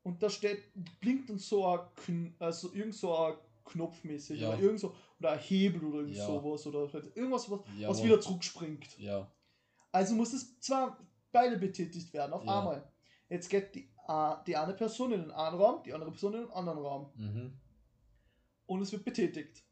Und 0.05 0.23
da 0.23 0.31
steht, 0.31 0.63
blinkt 1.01 1.29
dann 1.31 1.39
so 1.39 1.67
ein, 1.67 2.35
also 2.39 2.73
irgend 2.73 2.95
so 2.95 3.17
ein 3.17 3.35
Knopfmäßig 3.65 4.41
Ja. 4.41 4.51
oder 4.51 4.61
irgend 4.61 4.79
so, 4.81 4.95
oder 5.19 5.33
ein 5.33 5.39
Hebel 5.41 5.85
oder 5.85 5.99
irgend 6.01 6.15
Ja. 6.17 6.27
sowas 6.27 6.67
oder 6.67 6.93
halt 6.93 7.17
irgendwas, 7.17 7.51
was, 7.51 7.61
Ja, 7.79 7.89
was 7.89 8.03
wieder 8.05 8.21
zurückspringt. 8.21 8.99
Ja. 8.99 9.29
Also 9.91 10.15
muss 10.15 10.33
es 10.33 10.61
zwar 10.61 10.99
beide 11.33 11.57
betätigt 11.59 12.13
werden 12.13 12.33
auf 12.33 12.43
einmal. 12.43 12.87
Jetzt 13.29 13.49
geht 13.49 13.75
die, 13.75 13.89
die 14.47 14.57
eine 14.57 14.75
Person 14.75 15.13
in 15.13 15.23
den 15.23 15.31
einen 15.31 15.57
Raum, 15.57 15.83
die 15.83 15.93
andere 15.95 16.11
Person 16.11 16.35
in 16.35 16.41
den 16.43 16.51
anderen 16.51 16.79
Raum 16.79 17.11
Mhm. 17.17 17.59
und 18.67 18.83
es 18.83 18.93
wird 18.93 19.05
betätigt. 19.05 19.65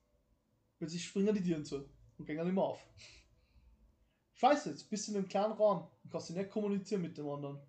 Plötzlich 0.79 1.05
springen 1.05 1.35
die 1.35 1.43
Tieren 1.43 1.65
zu 1.65 1.85
und 2.19 2.25
gehen 2.27 2.43
nicht 2.43 2.55
mehr 2.55 2.65
auf. 2.65 2.85
Scheiße, 4.35 4.71
jetzt 4.71 4.89
bist 4.91 5.07
du 5.07 5.12
in 5.12 5.19
einem 5.19 5.29
kleinen 5.29 5.53
Raum 5.53 5.87
und 6.03 6.11
kannst 6.11 6.31
du 6.31 6.35
nicht 6.35 6.51
kommunizieren 6.51 7.03
mit 7.03 7.17
dem 7.19 7.29
anderen. 7.29 7.61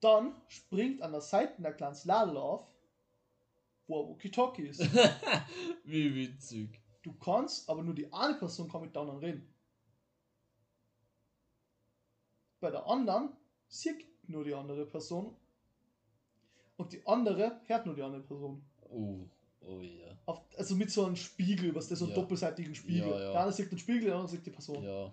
Dann 0.00 0.34
springt 0.48 1.02
an 1.02 1.12
der 1.12 1.20
Seite 1.20 1.60
der 1.60 1.72
kleinen 1.72 1.96
Ladel 2.04 2.36
auf, 2.36 2.66
wo 3.86 4.02
ein 4.02 4.08
Walkie-Talkie 4.10 4.68
ist. 4.68 4.80
Wie 5.84 6.14
witzig. 6.14 6.80
Du 7.02 7.12
kannst, 7.14 7.68
aber 7.68 7.82
nur 7.82 7.94
die 7.94 8.12
eine 8.12 8.34
Person 8.34 8.68
kann 8.68 8.82
mit 8.82 8.94
der 8.94 9.02
anderen 9.02 9.20
reden. 9.20 9.54
Bei 12.60 12.70
der 12.70 12.86
anderen 12.86 13.30
sieht 13.68 14.04
nur 14.28 14.44
die 14.44 14.54
andere 14.54 14.84
Person 14.86 15.34
und 16.76 16.92
die 16.92 17.06
andere 17.06 17.60
hört 17.66 17.86
nur 17.86 17.94
die 17.94 18.02
andere 18.02 18.22
Person. 18.22 18.62
Oh, 18.90 19.20
oh 19.60 19.80
ja. 19.80 20.06
Auf, 20.26 20.42
also 20.56 20.74
mit 20.74 20.90
so 20.90 21.04
einem 21.04 21.16
Spiegel, 21.16 21.74
was 21.74 21.88
der 21.88 21.96
so 21.96 22.04
einen 22.04 22.14
Ja. 22.14 22.20
doppelseitigen 22.20 22.74
Spiegel. 22.74 23.08
Ja, 23.08 23.20
ja. 23.20 23.32
Der 23.32 23.42
eine 23.42 23.52
sieht 23.52 23.70
den 23.70 23.78
Spiegel, 23.78 24.04
der 24.06 24.14
andere 24.14 24.28
sieht 24.28 24.44
die 24.44 24.50
Person. 24.50 24.82
Ja. 24.82 25.12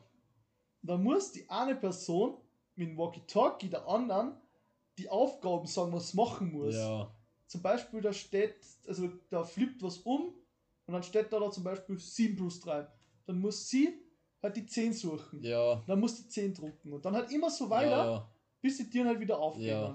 Da 0.81 0.97
muss 0.97 1.31
die 1.31 1.49
eine 1.49 1.75
Person 1.75 2.37
mit 2.75 2.89
dem 2.89 2.97
Walkie-Talkie 2.97 3.69
der 3.69 3.87
anderen 3.87 4.35
die 4.97 5.09
Aufgaben 5.09 5.67
sagen, 5.67 5.91
was 5.93 6.13
machen 6.13 6.51
muss. 6.51 6.75
Ja. 6.75 7.11
Zum 7.47 7.61
Beispiel, 7.61 8.01
da 8.01 8.11
steht, 8.13 8.55
also 8.87 9.09
da 9.29 9.43
flippt 9.43 9.81
was 9.83 9.97
um 9.99 10.33
und 10.87 10.93
dann 10.93 11.03
steht 11.03 11.31
da, 11.31 11.39
da 11.39 11.51
zum 11.51 11.63
Beispiel 11.63 11.97
7 11.99 12.35
plus 12.35 12.59
3. 12.61 12.87
Dann 13.25 13.39
muss 13.39 13.67
sie 13.69 13.89
halt 14.41 14.55
die 14.57 14.65
10 14.65 14.93
suchen. 14.93 15.41
Ja. 15.41 15.83
Dann 15.87 15.99
muss 15.99 16.15
die 16.15 16.27
10 16.27 16.53
drucken 16.53 16.93
und 16.93 17.03
dann 17.05 17.15
halt 17.15 17.31
immer 17.31 17.49
so 17.49 17.69
weiter, 17.69 17.89
Ja, 18.05 18.29
bis 18.61 18.77
die 18.77 18.89
Tieren 18.89 19.07
halt 19.07 19.19
wieder 19.19 19.37
aufgehen. 19.39 19.67
Ja. 19.67 19.85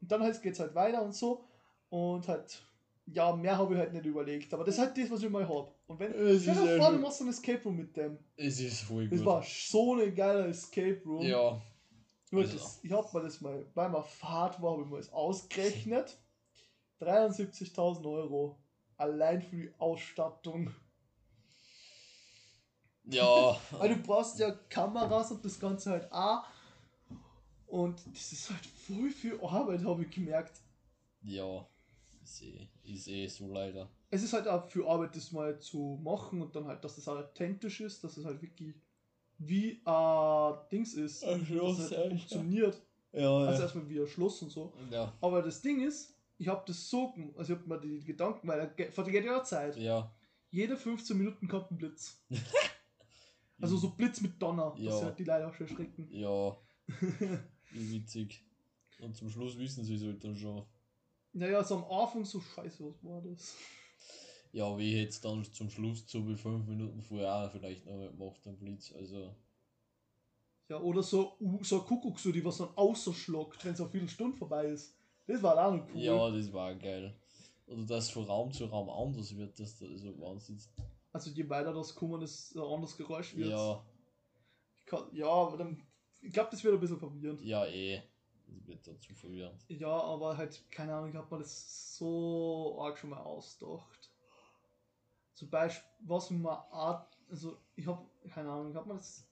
Und 0.00 0.12
dann 0.12 0.22
halt 0.22 0.40
geht's 0.42 0.60
halt 0.60 0.74
weiter 0.74 1.02
und 1.02 1.14
so. 1.14 1.44
Und 1.88 2.26
halt, 2.28 2.62
ja, 3.06 3.34
mehr 3.34 3.56
habe 3.58 3.74
ich 3.74 3.80
halt 3.80 3.92
nicht 3.92 4.04
überlegt. 4.06 4.52
Aber 4.54 4.64
das 4.64 4.74
ist 4.76 4.80
halt 4.80 4.96
das, 4.98 5.10
was 5.10 5.22
ich 5.22 5.30
mal 5.30 5.46
hab. 5.48 5.74
Und 5.86 5.98
wenn, 6.00 6.12
Es 6.12 6.42
stell 6.42 6.54
dir 6.54 6.78
vor, 6.78 6.92
du 6.92 6.98
machst 6.98 7.20
ein 7.22 7.28
Escape 7.28 7.62
Room 7.64 7.76
mit 7.76 7.96
dem. 7.96 8.18
es 8.36 8.60
ist 8.60 8.80
voll 8.80 9.08
Das 9.08 9.18
gut. 9.18 9.26
war 9.26 9.42
so 9.42 9.94
ein 9.96 10.14
geiler 10.14 10.46
Escape 10.48 11.00
Room. 11.04 11.22
Ja. 11.22 11.60
Also- 12.32 12.52
das, 12.56 12.80
ich 12.82 12.92
hab 12.92 13.12
mir 13.14 13.22
das 13.22 13.40
mal, 13.40 13.64
bei 13.74 13.88
meiner 13.88 14.02
Fahrt 14.04 14.60
war, 14.60 14.72
habe 14.72 14.82
ich 14.82 14.88
mir 14.88 14.96
das 14.98 15.12
ausgerechnet. 15.12 16.18
73.000 17.00 18.06
Euro. 18.06 18.58
Allein 18.96 19.42
für 19.42 19.56
die 19.56 19.74
Ausstattung. 19.78 20.74
Ja. 23.04 23.60
Weil 23.72 23.94
du 23.94 24.02
brauchst 24.02 24.38
ja 24.38 24.50
Kameras 24.68 25.30
und 25.30 25.44
das 25.44 25.60
Ganze 25.60 25.90
halt 25.90 26.10
auch. 26.12 26.44
Und 27.66 28.00
das 28.12 28.32
ist 28.32 28.50
halt 28.50 28.64
voll 28.64 29.10
viel 29.10 29.40
Arbeit, 29.40 29.84
habe 29.84 30.04
ich 30.04 30.10
gemerkt. 30.10 30.60
Ja. 31.22 31.66
Ist 32.22 32.42
eh, 32.42 32.68
ist 32.84 33.08
eh 33.08 33.26
so 33.28 33.52
leider. 33.52 33.88
Es 34.10 34.22
ist 34.22 34.32
halt 34.32 34.48
auch 34.48 34.68
viel 34.68 34.84
Arbeit, 34.86 35.14
das 35.14 35.32
mal 35.32 35.58
zu 35.60 36.00
machen 36.02 36.40
und 36.42 36.54
dann 36.56 36.66
halt, 36.66 36.82
dass 36.84 36.96
das 36.96 37.06
halt 37.06 37.26
authentisch 37.26 37.80
ist, 37.80 38.02
dass 38.02 38.16
es 38.16 38.24
halt 38.24 38.40
wirklich 38.40 38.74
wie 39.38 39.80
ein 39.84 40.54
Dings 40.70 40.94
ist. 40.94 41.22
Es 41.22 41.48
ja, 41.48 41.62
halt 41.98 42.08
funktioniert. 42.08 42.82
Ja, 43.12 43.36
Also 43.38 43.62
erstmal 43.62 43.88
wie 43.88 44.00
ein 44.00 44.06
Schloss 44.06 44.42
und 44.42 44.50
so. 44.50 44.72
ja. 44.90 45.12
Aber 45.20 45.42
das 45.42 45.62
Ding 45.62 45.80
ist, 45.80 46.14
ich 46.38 46.48
habe 46.48 46.62
das 46.66 46.88
so, 46.90 47.12
gem- 47.12 47.34
also 47.36 47.52
ich 47.54 47.58
habe 47.58 47.68
mir 47.68 47.80
die 47.80 48.04
Gedanken, 48.04 48.46
weil 48.48 48.70
ge- 48.76 48.90
vergeht 48.90 49.24
ja 49.24 49.42
Zeit. 49.42 49.76
Ja. 49.76 50.10
Jede 50.50 50.76
15 50.76 51.16
Minuten 51.16 51.48
kommt 51.48 51.70
ein 51.70 51.76
Blitz. 51.78 52.20
Also 53.58 53.78
so 53.78 53.88
Blitz 53.90 54.20
mit 54.20 54.40
Donner, 54.40 54.74
Ja. 54.76 54.90
dass 54.90 55.02
halt 55.02 55.18
die 55.18 55.24
Leute 55.24 55.48
auch 55.48 55.54
schon 55.54 55.66
schrecken. 55.66 56.06
Ja. 56.10 56.54
Wie 57.72 57.92
witzig. 57.92 58.44
Und 59.00 59.16
zum 59.16 59.30
Schluss 59.30 59.58
wissen 59.58 59.82
sie 59.82 59.94
es 59.94 60.02
halt 60.04 60.22
dann 60.22 60.36
schon. 60.36 60.62
Naja, 61.32 61.64
so 61.64 61.76
am 61.76 61.84
Anfang 61.90 62.24
so 62.26 62.38
scheiße, 62.38 62.84
was 62.84 63.02
war 63.02 63.22
das? 63.22 63.54
Ja, 64.52 64.76
wie 64.78 64.96
jetzt 64.96 65.24
dann 65.24 65.44
zum 65.44 65.70
Schluss 65.70 66.04
so 66.06 66.26
wie 66.26 66.36
fünf 66.36 66.66
Minuten 66.66 67.02
vorher 67.02 67.34
auch 67.34 67.50
vielleicht 67.50 67.84
noch 67.86 67.96
mal 67.96 68.10
gemacht 68.10 68.46
am 68.46 68.56
Blitz. 68.56 68.92
Also. 68.92 69.34
Ja, 70.68 70.80
oder 70.80 71.02
so, 71.02 71.36
uh, 71.40 71.62
so 71.62 71.80
ein 71.80 71.86
Kuckuck, 71.86 72.18
so 72.18 72.32
die 72.32 72.44
was 72.44 72.58
dann 72.58 72.70
außerschlagt, 72.74 73.64
wenn 73.64 73.76
so 73.76 73.84
eine 73.84 73.92
Viertelstunde 73.92 74.36
vorbei 74.36 74.66
ist. 74.66 74.96
Das 75.26 75.42
war 75.42 75.64
auch 75.64 75.72
noch 75.72 75.86
cool. 75.94 76.00
Ja, 76.00 76.30
das 76.30 76.52
war 76.52 76.74
geil. 76.74 77.14
Oder 77.66 77.84
dass 77.84 78.10
von 78.10 78.24
Raum 78.24 78.52
zu 78.52 78.64
Raum 78.66 78.88
anders 78.88 79.36
wird, 79.36 79.58
dass 79.58 79.78
da 79.78 79.86
also 79.86 80.18
Wahnsinn. 80.20 80.60
Also 81.12 81.30
je 81.30 81.48
weiter 81.48 81.72
das 81.72 81.94
kommen, 81.94 82.20
desto 82.20 82.64
ein 82.64 82.74
anderes 82.74 82.96
Geräusch 82.96 83.34
wird. 83.36 83.50
Ja, 83.50 83.82
Ich 84.76 84.86
kann, 84.86 85.04
ja, 85.12 85.26
aber 85.26 85.56
dann, 85.56 85.82
ich 86.20 86.32
glaube, 86.32 86.50
das 86.50 86.62
wird 86.62 86.74
ein 86.74 86.80
bisschen 86.80 86.98
verwirrend. 86.98 87.40
ja 87.42 87.66
eh. 87.66 88.02
Das 88.48 88.66
wird 88.68 88.86
dazu 88.86 89.14
verwirrend. 89.14 89.64
Ja, 89.68 89.88
aber 89.88 90.36
halt, 90.36 90.62
keine 90.70 90.94
Ahnung, 90.94 91.10
ich 91.10 91.16
habe 91.16 91.34
mir 91.34 91.42
das 91.42 91.96
so 91.96 92.78
arg 92.80 92.96
schon 92.98 93.10
mal 93.10 93.18
ausgedacht. 93.18 94.05
Zum 95.36 95.50
Beispiel, 95.50 95.86
was 96.00 96.30
mir 96.30 96.50
Art, 96.72 97.14
also 97.28 97.58
ich 97.74 97.86
habe, 97.86 98.06
keine 98.32 98.50
Ahnung, 98.50 98.70
ich 98.70 98.74
habe 98.76 98.88
mir 98.88 98.94
das, 98.94 99.28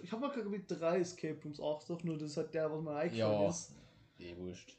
ich 0.00 0.12
habe 0.12 0.26
mir 0.28 0.32
glaube 0.32 0.56
ich 0.56 0.66
drei 0.68 1.00
Escape 1.00 1.42
Rooms 1.42 1.58
ausgedacht, 1.58 2.04
nur 2.04 2.16
das 2.16 2.30
ist 2.30 2.36
halt 2.36 2.54
der, 2.54 2.70
was 2.70 2.80
mir 2.80 2.94
eingefallen 2.94 3.42
Ja. 3.42 3.48
ist. 3.48 3.74
Eh 4.18 4.36
wurscht. 4.36 4.78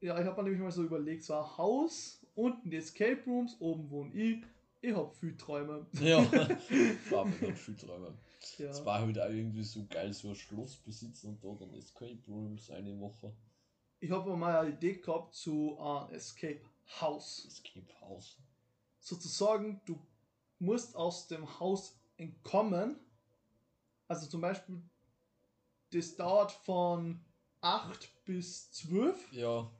Ja, 0.00 0.18
ich 0.18 0.24
habe 0.26 0.36
mir 0.42 0.44
nämlich 0.44 0.62
mal 0.62 0.72
so 0.72 0.82
überlegt, 0.82 1.24
so 1.24 1.34
ein 1.34 1.58
Haus, 1.58 2.26
unten 2.34 2.70
die 2.70 2.78
Escape 2.78 3.22
Rooms, 3.26 3.54
oben 3.60 3.90
wohne 3.90 4.14
ich, 4.14 4.42
ich 4.80 4.94
habe 4.96 5.14
viel 5.14 5.36
Träume. 5.36 5.86
Ja, 6.00 6.20
mir 6.30 6.48
dann 7.10 7.54
viel 7.54 7.76
Träume. 7.76 8.16
Ja. 8.56 8.70
Es 8.70 8.82
war 8.86 9.00
halt 9.02 9.18
auch 9.20 9.28
irgendwie 9.28 9.62
so 9.62 9.84
geil, 9.90 10.10
so 10.14 10.30
ein 10.30 10.34
Schloss 10.34 10.78
besitzen 10.78 11.28
und 11.28 11.44
da 11.44 11.54
dann 11.54 11.74
Escape 11.74 12.18
Rooms 12.26 12.70
eine 12.70 12.98
Woche. 12.98 13.36
Ich 14.00 14.10
habe 14.10 14.30
mir 14.30 14.36
mal 14.36 14.56
eine 14.56 14.74
Idee 14.74 14.94
gehabt 14.94 15.34
zu 15.34 15.78
einem 15.78 16.14
Escape 16.14 16.62
House. 16.98 17.44
Escape 17.46 18.00
House. 18.00 18.38
Sozusagen, 19.02 19.80
du 19.84 19.98
musst 20.58 20.96
aus 20.96 21.26
dem 21.26 21.58
Haus 21.60 21.98
entkommen. 22.16 22.96
Also 24.08 24.26
zum 24.28 24.40
Beispiel, 24.40 24.80
das 25.92 26.14
dauert 26.16 26.52
von 26.52 27.20
8 27.60 28.10
bis 28.24 28.70
12 28.72 29.32
Ja, 29.32 29.70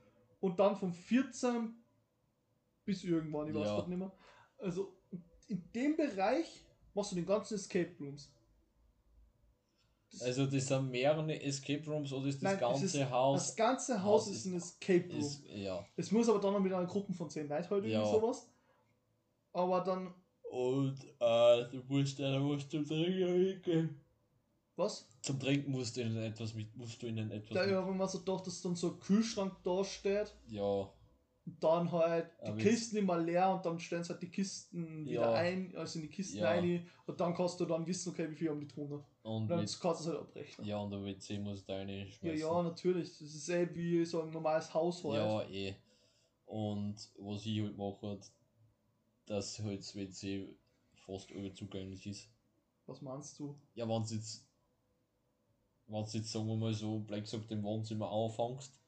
und 0.41 0.59
dann 0.59 0.77
von 0.77 0.93
14 0.93 1.75
bis 2.85 3.05
irgendwann, 3.05 3.49
ich 3.49 3.55
weiß 3.55 3.67
Ja. 3.67 3.75
grad 3.77 3.89
nicht 3.89 3.99
mehr. 3.99 4.13
Also 4.59 4.93
in 5.49 5.63
dem 5.73 5.97
Bereich 5.97 6.65
machst 6.95 7.13
du 7.13 7.17
den 7.17 7.27
ganzen 7.27 7.55
Escape 7.55 7.93
Rooms. 8.01 8.31
Das, 10.11 10.23
also 10.23 10.47
das 10.47 10.67
sind 10.67 10.91
mehrere 10.91 11.41
Escape 11.43 11.85
Rooms 11.89 12.13
oder 12.13 12.27
ist 12.27 12.37
das 12.37 12.43
Nein, 12.43 12.61
ganze 12.61 12.85
ist- 12.85 13.11
Haus? 13.11 13.47
das 13.47 13.57
ganze 13.57 14.03
Haus 14.03 14.23
Haus 14.27 14.29
ist 14.31 14.37
ist- 14.39 14.47
ein 14.47 14.57
Escape 14.57 15.09
Room. 15.11 15.19
Ist, 15.21 15.45
ja. 15.47 15.87
es 15.97 16.11
muss 16.11 16.29
aber 16.29 16.39
dann 16.41 16.53
noch 16.53 16.61
mit 16.61 16.73
einer 16.73 16.87
Gruppe 16.87 17.15
von 17.15 17.31
10 17.31 17.49
Leuten 17.49 17.63
halt 17.71 17.71
irgendwie 17.85 17.93
Ja. 17.93 18.05
sowas. 18.05 18.47
Aber 19.53 19.81
dann, 19.81 20.15
Und 20.51 20.99
äh, 21.21 21.69
du 21.71 21.83
musst 21.89 22.19
dann 22.19 22.49
was 22.49 22.69
zum 22.69 22.85
Trinken 22.87 23.43
mitgeben. 23.43 24.01
was? 24.77 25.07
Zum 25.23 25.39
Trinken 25.41 25.71
musst 25.73 25.97
du 25.97 26.01
ihnen 26.03 26.17
etwas 26.19 26.55
mit, 26.55 26.75
musst 26.77 27.03
du 27.03 27.07
ihnen 27.07 27.31
etwas 27.31 27.57
Da 27.57 27.65
mit. 27.67 27.71
ich 27.71 27.97
mir 27.97 28.09
so 28.09 28.19
gedacht, 28.19 28.47
dass 28.47 28.61
dann 28.63 28.77
so 28.77 28.93
ein 28.93 29.01
Kühlschrank 29.01 29.57
da 29.65 29.85
steht 29.85 30.35
Ja, 30.49 30.91
und 31.45 31.63
dann 31.63 31.91
halt 31.91 32.31
die 32.47 32.47
Aber 32.47 32.57
Kisten 32.57 32.97
immer 32.99 33.19
leer 33.19 33.53
und 33.55 33.67
dann 33.67 33.79
stellen 33.79 34.05
sie 34.05 34.11
halt 34.13 34.23
die 34.23 34.31
Kisten 34.31 35.09
wieder 35.09 35.23
Ja. 35.23 35.33
ein, 35.33 35.75
also 35.77 35.99
in 35.99 36.03
die 36.03 36.09
Kisten 36.11 36.39
Ja. 36.39 36.51
rein 36.51 36.87
und 37.07 37.21
dann 37.21 37.35
kannst 37.35 37.59
du 37.61 37.65
dann 37.65 37.87
wissen, 37.87 38.11
okay, 38.11 38.31
wie 38.31 38.37
viel 38.37 38.49
haben 38.51 38.61
die 38.61 38.67
getrunken. 38.69 39.05
und 39.23 39.43
Und 39.43 39.49
dann 39.51 39.59
kannst 39.59 39.83
du 39.83 39.89
es 39.91 40.07
halt 40.07 40.19
abrechnen. 40.19 40.67
ja, 40.69 40.77
und 40.79 40.91
der 40.91 41.05
WC 41.05 41.39
musst 41.39 41.69
du 41.69 41.73
eine 41.75 42.07
Ja, 42.07 42.13
schmeißen. 42.13 42.49
ja, 42.49 42.63
natürlich. 42.63 43.19
Das 43.19 43.35
ist 43.35 43.49
eh 43.49 43.69
wie 43.75 44.05
so 44.05 44.23
ein 44.23 44.31
normales 44.31 44.73
Haushalt. 44.73 45.17
Ja, 45.17 45.43
eh. 45.51 45.75
Und 46.47 46.97
was 47.19 47.47
ich 47.47 47.61
halt 47.61 47.77
mache, 47.77 48.19
dass 49.27 49.59
halt 49.61 49.81
das 49.81 49.95
WC 49.97 50.49
fast 50.95 51.31
über 51.31 51.53
zugänglich 51.55 52.07
ist. 52.07 52.29
Was 52.87 53.01
meinst 53.03 53.39
du? 53.41 53.61
Ja, 53.75 53.89
wenn 53.89 54.03
du 54.05 54.15
jetzt, 54.15 54.47
wenn 55.87 56.05
jetzt, 56.05 56.33
sagen 56.33 56.47
wir 56.49 56.57
mal 56.57 56.73
so, 56.75 56.99
Black 57.01 57.23
gesagt, 57.25 57.51
im 57.53 57.63
Wohnzimmer 57.63 58.11
anfängst 58.11 58.81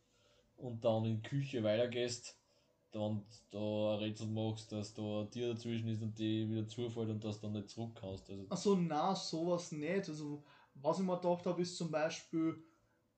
und 0.56 0.84
dann 0.84 1.04
in 1.04 1.22
die 1.22 1.28
Küche 1.28 1.62
weitergehst, 1.62 2.36
dann 2.92 3.26
da 3.50 3.94
ein 3.94 3.98
Rätsel 4.00 4.28
machst, 4.28 4.72
dass 4.72 4.94
da 4.94 5.22
ein 5.22 5.30
Tier 5.30 5.54
dazwischen 5.54 5.88
ist 5.88 6.02
und 6.02 6.18
die 6.18 6.48
wieder 6.50 6.66
zufällt 6.68 7.10
und 7.10 7.24
dass 7.24 7.40
du 7.40 7.46
dann 7.48 7.54
nicht 7.54 7.70
zurück 7.70 7.96
kannst. 8.00 8.30
Also, 8.30 8.46
Achso, 8.48 8.76
na, 8.76 9.14
sowas 9.14 9.72
nicht. 9.72 10.08
Also, 10.08 10.44
was 10.74 10.98
ich 10.98 11.04
mir 11.04 11.16
gedacht 11.16 11.46
habe, 11.46 11.62
ist 11.62 11.76
zum 11.76 11.90
Beispiel, 11.90 12.62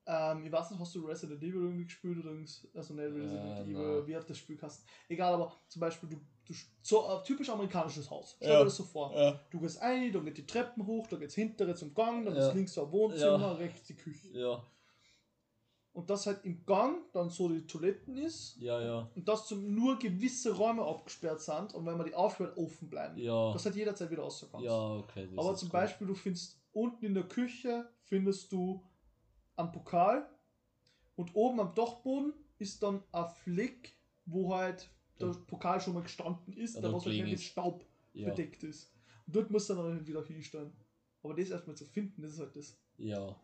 Ähm, 0.07 0.45
ich 0.47 0.53
weiß 0.53 0.71
nicht, 0.73 0.81
hast 0.81 0.95
du 0.97 1.07
Resident 1.07 1.43
Evil 1.43 1.63
irgendwie 1.63 1.85
gespielt 1.85 2.19
oder 2.21 2.31
irgendwas? 2.31 2.67
Also 2.75 2.95
nicht 2.95 3.15
Resident 3.15 3.61
Äh, 3.61 3.65
Evil, 3.65 3.75
nein. 3.75 4.07
wie 4.09 4.17
hat 4.17 4.31
das 4.31 4.39
Spiel 4.39 4.57
geheißen? 4.57 4.85
Egal, 5.09 5.35
aber 5.35 5.53
zum 5.69 5.81
Beispiel, 5.81 6.09
du, 6.09 6.21
du 6.47 6.55
so 6.83 7.07
ein 7.07 7.25
typisch 7.25 7.49
amerikanisches 7.51 8.11
Haus. 8.11 8.35
Stell 8.37 8.51
Ja. 8.51 8.59
dir 8.59 8.65
das 8.65 8.77
so 8.77 8.85
vor. 8.85 9.15
Ja. 9.17 9.41
Du 9.51 9.61
gehst 9.61 9.81
ein, 9.83 10.13
dann 10.13 10.25
geht 10.25 10.39
die 10.39 10.47
Treppen 10.47 10.87
hoch, 10.87 11.07
dann 11.09 11.21
geht's 11.21 11.35
hintere 11.35 11.75
zum 11.75 11.95
Gang, 11.95 12.25
dann 12.25 12.35
Ja. 12.37 12.49
ist 12.49 12.55
links 12.55 12.79
ein 12.79 12.91
Wohnzimmer, 12.91 13.59
rechts 13.59 13.87
die 13.87 13.95
Küche. 13.97 14.63
Und 15.93 16.11
dass 16.11 16.27
halt 16.27 16.45
im 16.45 16.65
Gang 16.67 17.11
dann 17.15 17.31
so 17.31 17.49
die 17.49 17.67
Toiletten 17.67 18.19
ist 18.19 18.59
und 19.15 19.27
dass 19.27 19.47
zum 19.47 19.75
nur 19.75 19.99
gewisse 19.99 20.55
Räume 20.55 20.85
abgesperrt 20.85 21.41
sind 21.41 21.73
und 21.75 21.87
wenn 21.87 21.97
man 21.97 22.07
die 22.07 22.15
aufhört, 22.15 22.57
offen 22.59 22.91
bleiben. 22.91 23.17
Das 23.25 23.65
halt 23.65 23.77
jederzeit 23.77 24.11
wieder 24.11 24.23
raus 24.23 24.47
kannst. 24.53 24.67
Ja, 24.67 24.97
okay. 24.97 25.27
das 25.35 25.39
Aber 25.47 25.57
zum 25.57 25.69
cool. 25.69 25.73
Beispiel, 25.73 26.07
du 26.07 26.15
findest 26.15 26.61
unten 26.73 27.03
in 27.07 27.15
der 27.15 27.23
Küche 27.25 27.89
findest 28.05 28.53
du 28.53 28.85
einen 29.57 29.73
Pokal 29.73 30.29
und 31.17 31.35
oben 31.35 31.61
am 31.61 31.75
Dachboden 31.75 32.35
ist 32.59 32.83
dann 32.83 33.03
ein 33.13 33.29
Fleck, 33.43 33.97
wo 34.27 34.55
halt 34.55 34.91
der 35.21 35.29
Ja. 35.29 35.35
Pokal 35.47 35.81
schon 35.81 35.95
mal 35.95 36.03
gestanden 36.03 36.53
ist, 36.55 36.75
Ja, 36.75 36.81
der 36.83 36.91
da 36.91 36.97
was 36.97 37.07
halt 37.07 37.17
mit 37.25 37.33
ist. 37.33 37.45
Staub 37.45 37.85
Ja. 38.15 38.29
bedeckt 38.31 38.63
ist. 38.65 38.93
Und 39.27 39.37
dort 39.37 39.51
musst 39.51 39.69
du 39.71 39.75
dann 39.75 39.95
halt 39.95 40.07
wieder 40.07 40.25
hinstellen. 40.25 40.73
Aber 41.23 41.35
das 41.35 41.51
erstmal 41.51 41.77
zu 41.77 41.85
finden, 41.85 42.23
das 42.23 42.33
ist 42.33 42.39
halt 42.41 42.55
das. 42.57 42.79
Ja. 42.99 43.35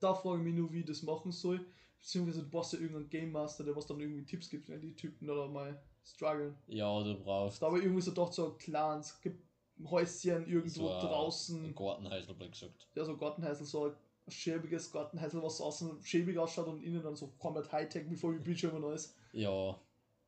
Da 0.00 0.14
frage 0.14 0.38
ich 0.38 0.44
mich 0.44 0.54
nur, 0.54 0.72
wie 0.72 0.80
ich 0.80 0.86
das 0.86 1.02
machen 1.02 1.32
soll. 1.32 1.64
Beziehungsweise 1.98 2.42
du 2.42 2.50
brauchst 2.50 2.72
ja 2.72 2.78
irgendeinen 2.80 3.10
Game 3.10 3.30
Master, 3.32 3.62
der 3.64 3.76
was 3.76 3.86
dann 3.86 4.00
irgendwie 4.00 4.24
Tipps 4.24 4.50
gibt, 4.50 4.68
wenn 4.68 4.80
die 4.80 4.94
Typen 4.96 5.26
da 5.28 5.46
mal 5.46 5.80
strugglen. 6.04 6.56
Ja, 6.66 7.02
du 7.02 7.14
brauchst 7.22 7.62
Da 7.62 7.68
aber 7.68 7.76
irgendwie 7.80 8.00
so 8.02 8.10
doch 8.10 8.32
so 8.32 8.52
ein 8.52 8.58
kleines 8.58 9.20
Ge- 9.20 9.36
Häuschen 9.84 10.46
irgendwo 10.46 10.88
so 10.88 11.00
draußen. 11.00 11.64
ein 11.64 11.74
Gartenhäusl, 11.74 12.34
blöd 12.34 12.52
gesagt. 12.52 12.88
ja, 12.94 13.04
so 13.04 13.16
Gartenhäusl, 13.16 13.64
so 13.64 13.86
ein 13.86 13.94
schäbiges 14.28 14.90
Gartenhäusl, 14.90 15.42
was 15.42 15.60
außen 15.60 16.02
schäbig 16.02 16.38
ausschaut 16.38 16.66
und 16.68 16.82
innen 16.82 17.02
dann 17.02 17.16
so 17.16 17.28
komplett 17.38 17.70
Hightech 17.72 18.06
mit 18.08 18.18
voll 18.18 18.38
Bildschirm 18.40 18.74
und 18.76 18.84
alles. 18.84 19.14
Ja, 19.32 19.80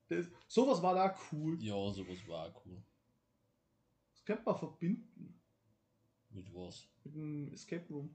Das, 0.08 0.26
sowas 0.48 0.82
war 0.82 0.94
da 0.94 1.16
cool. 1.32 1.62
ja, 1.62 1.74
sowas 1.90 2.18
war 2.26 2.54
cool. 2.66 2.82
Das 4.12 4.24
könnte 4.24 4.42
man 4.44 4.58
verbinden 4.58 5.40
Mit 6.30 6.46
was? 6.54 6.86
mit 7.04 7.14
einem 7.14 7.52
Escape 7.52 7.84
Room. 7.92 8.14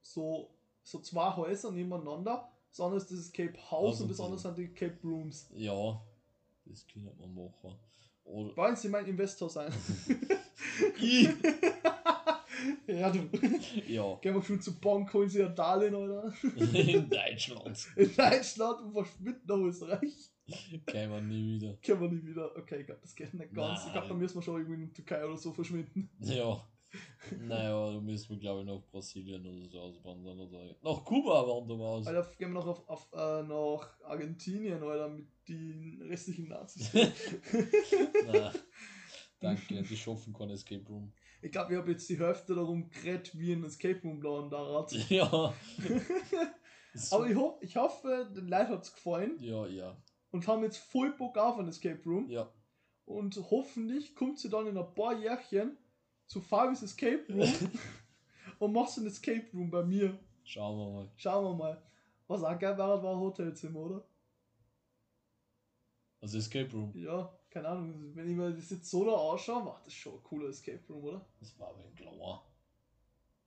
So, 0.00 0.50
so 0.82 1.00
zwei 1.00 1.34
Häuser 1.36 1.70
nebeneinander. 1.70 2.50
Das 2.70 2.80
eine 2.80 2.96
ist 2.96 3.10
das 3.10 3.18
Escape 3.18 3.58
House 3.70 3.92
Also 4.00 4.04
und 4.04 4.10
das 4.10 4.20
andere 4.20 4.38
sind 4.38 4.58
die 4.58 4.64
Escape 4.64 4.98
Rooms. 5.04 5.48
Ja, 5.54 6.00
das 6.64 6.86
könnte 6.86 7.12
man 7.18 7.34
machen. 7.34 7.74
Oder. 8.24 8.56
Wollen 8.56 8.76
Sie 8.76 8.88
mein 8.88 9.06
Investor 9.06 9.48
sein? 9.48 9.72
Ich? 11.00 11.28
ja, 12.86 13.10
du. 13.10 13.28
ja, 13.86 14.14
Gehen 14.16 14.34
wir 14.34 14.42
schon 14.42 14.60
zu 14.60 14.78
Bank, 14.78 15.12
holen 15.14 15.28
Sie 15.30 15.42
ein 15.42 15.54
Darlehen, 15.54 15.94
oder? 15.94 16.32
in 16.56 17.08
Deutschland. 17.08 17.88
In 17.96 18.14
Deutschland 18.14 18.80
und 18.82 18.92
verschwinden 18.92 19.42
nach 19.46 19.56
Österreich. 19.56 20.30
Kämen 20.86 21.12
wir 21.12 21.20
nie 21.20 21.56
wieder. 21.56 21.74
Können 21.84 22.00
wir 22.00 22.08
nicht 22.08 22.26
wieder. 22.26 22.56
Okay, 22.56 22.80
ich 22.80 22.86
glaube, 22.86 23.00
das 23.02 23.14
geht 23.14 23.34
nicht 23.34 23.54
ganz. 23.54 23.86
Ich 23.86 23.92
glaube, 23.92 24.08
da 24.08 24.14
Nein. 24.14 24.22
müssen 24.22 24.34
wir 24.36 24.42
schon 24.42 24.56
irgendwie 24.56 24.82
in 24.82 24.86
die 24.88 24.92
Türkei 24.94 25.24
oder 25.24 25.36
so 25.36 25.52
verschwinden. 25.52 26.10
Ja. 26.20 26.64
Naja, 27.38 27.92
da 27.92 28.00
müssen 28.00 28.30
wir 28.30 28.38
glaube 28.38 28.60
ich 28.60 28.66
nach 28.66 28.80
Brasilien 28.90 29.44
oder 29.44 29.68
so 29.68 29.78
auswandern 29.78 30.40
oder 30.40 30.74
nach 30.82 31.04
Kuba 31.04 31.46
wandern 31.46 31.78
wir 31.78 31.84
aus. 31.84 32.06
Alter, 32.06 32.30
gehen 32.38 32.48
wir 32.52 32.60
noch 32.60 32.66
auf, 32.66 32.88
auf, 32.88 33.08
äh, 33.12 33.42
nach 33.42 34.00
Argentinien, 34.04 34.82
Alter, 34.82 35.10
mit 35.10 35.26
den 35.46 36.00
restlichen 36.08 36.48
Nazis. 36.48 36.90
Nein. 36.94 38.52
Danke, 39.40 39.82
die 39.82 39.96
schaffen 39.98 40.32
kein 40.32 40.48
Escape 40.48 40.86
Room. 40.88 41.12
ich 41.42 41.52
glaube, 41.52 41.74
ich 41.74 41.78
habe 41.78 41.90
jetzt 41.90 42.08
die 42.08 42.18
Hälfte 42.18 42.54
darum 42.54 42.88
geredet, 42.88 43.38
wie 43.38 43.52
ein 43.52 43.64
Escape 43.64 44.00
Room 44.02 44.22
da 44.22 44.48
da 44.48 44.78
hat. 44.78 44.92
Ja. 45.10 45.52
Aber 47.10 47.28
ich, 47.28 47.36
ho 47.36 47.58
ich 47.60 47.76
hoffe, 47.76 48.30
den 48.34 48.48
Leuten 48.48 48.72
hat 48.72 48.82
es 48.84 48.94
gefallen 48.94 49.36
Ja, 49.40 49.66
ja. 49.66 49.96
Und 50.30 50.46
haben 50.46 50.62
jetzt 50.62 50.78
voll 50.78 51.12
Bock 51.12 51.36
auf 51.38 51.58
ein 51.58 51.68
Escape 51.68 52.00
Room. 52.04 52.28
Ja. 52.28 52.50
Und 53.04 53.36
hoffentlich 53.50 54.14
kommt 54.14 54.38
sie 54.38 54.50
dann 54.50 54.66
in 54.66 54.76
ein 54.76 54.94
paar 54.94 55.18
Jährchen 55.18 55.76
zu 56.26 56.40
Fabis 56.40 56.82
Escape 56.82 57.24
Room 57.30 57.70
und 58.58 58.72
macht 58.72 58.96
ein 58.98 59.06
Escape 59.06 59.46
Room 59.54 59.70
bei 59.70 59.82
mir. 59.82 60.18
Schauen 60.44 60.78
wir 60.78 60.90
mal. 60.90 61.10
Schauen 61.16 61.44
wir 61.44 61.54
mal. 61.54 61.82
Was 62.26 62.42
auch 62.42 62.58
geil 62.58 62.76
war, 62.76 63.02
war 63.02 63.14
ein 63.14 63.20
Hotelzimmer, 63.20 63.80
oder? 63.80 64.04
Also 66.20 66.38
Escape 66.38 66.70
Room. 66.72 66.92
Ja, 66.94 67.32
keine 67.48 67.68
Ahnung. 67.68 68.14
Wenn 68.14 68.28
ich 68.28 68.36
mir 68.36 68.52
das 68.52 68.70
jetzt 68.70 68.90
so 68.90 69.04
da 69.04 69.14
anschaue, 69.32 69.64
macht 69.64 69.86
das 69.86 69.94
schon 69.94 70.14
ein 70.14 70.22
cooler 70.22 70.48
Escape 70.48 70.80
Room, 70.90 71.04
oder? 71.04 71.24
Das 71.40 71.58
war 71.58 71.68
aber 71.68 71.84
ein 71.84 71.94
Klauer. 71.94 72.44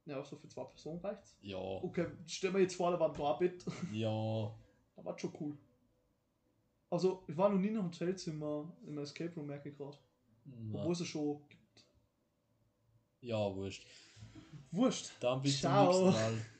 Ja, 0.05 0.23
so 0.23 0.35
für 0.35 0.47
zwei 0.47 0.63
Personen 0.63 0.99
reicht's. 0.99 1.37
Ja. 1.41 1.59
Okay, 1.59 2.07
stell 2.25 2.51
mir 2.51 2.61
jetzt 2.61 2.75
vor, 2.75 2.91
da 2.91 2.99
war 2.99 3.11
ein 3.11 3.17
Darbett. 3.17 3.65
Ja. 3.93 4.51
Da 4.93 5.05
war 5.05 5.17
schon 5.17 5.33
cool. 5.39 5.57
Also, 6.91 7.23
ich 7.27 7.37
war 7.37 7.49
noch 7.49 7.57
nie 7.57 7.69
in 7.69 7.77
einem 7.77 7.87
Hotelzimmer 7.87 8.71
im 8.85 8.97
Escape 8.97 9.33
Room, 9.35 9.47
merke 9.47 9.69
ich 9.69 9.77
gerade. 9.77 9.97
Obwohl 10.73 10.91
es 10.91 10.99
es 10.99 11.07
schon 11.07 11.39
gibt. 11.47 11.85
Ja, 13.21 13.55
wurscht. 13.55 13.87
Wurscht. 14.71 15.11
Dann 15.21 15.41
bis 15.41 15.59
Ciao. 15.59 15.91
zum 15.91 16.05
nächsten 16.05 16.21
Mal. 16.21 16.45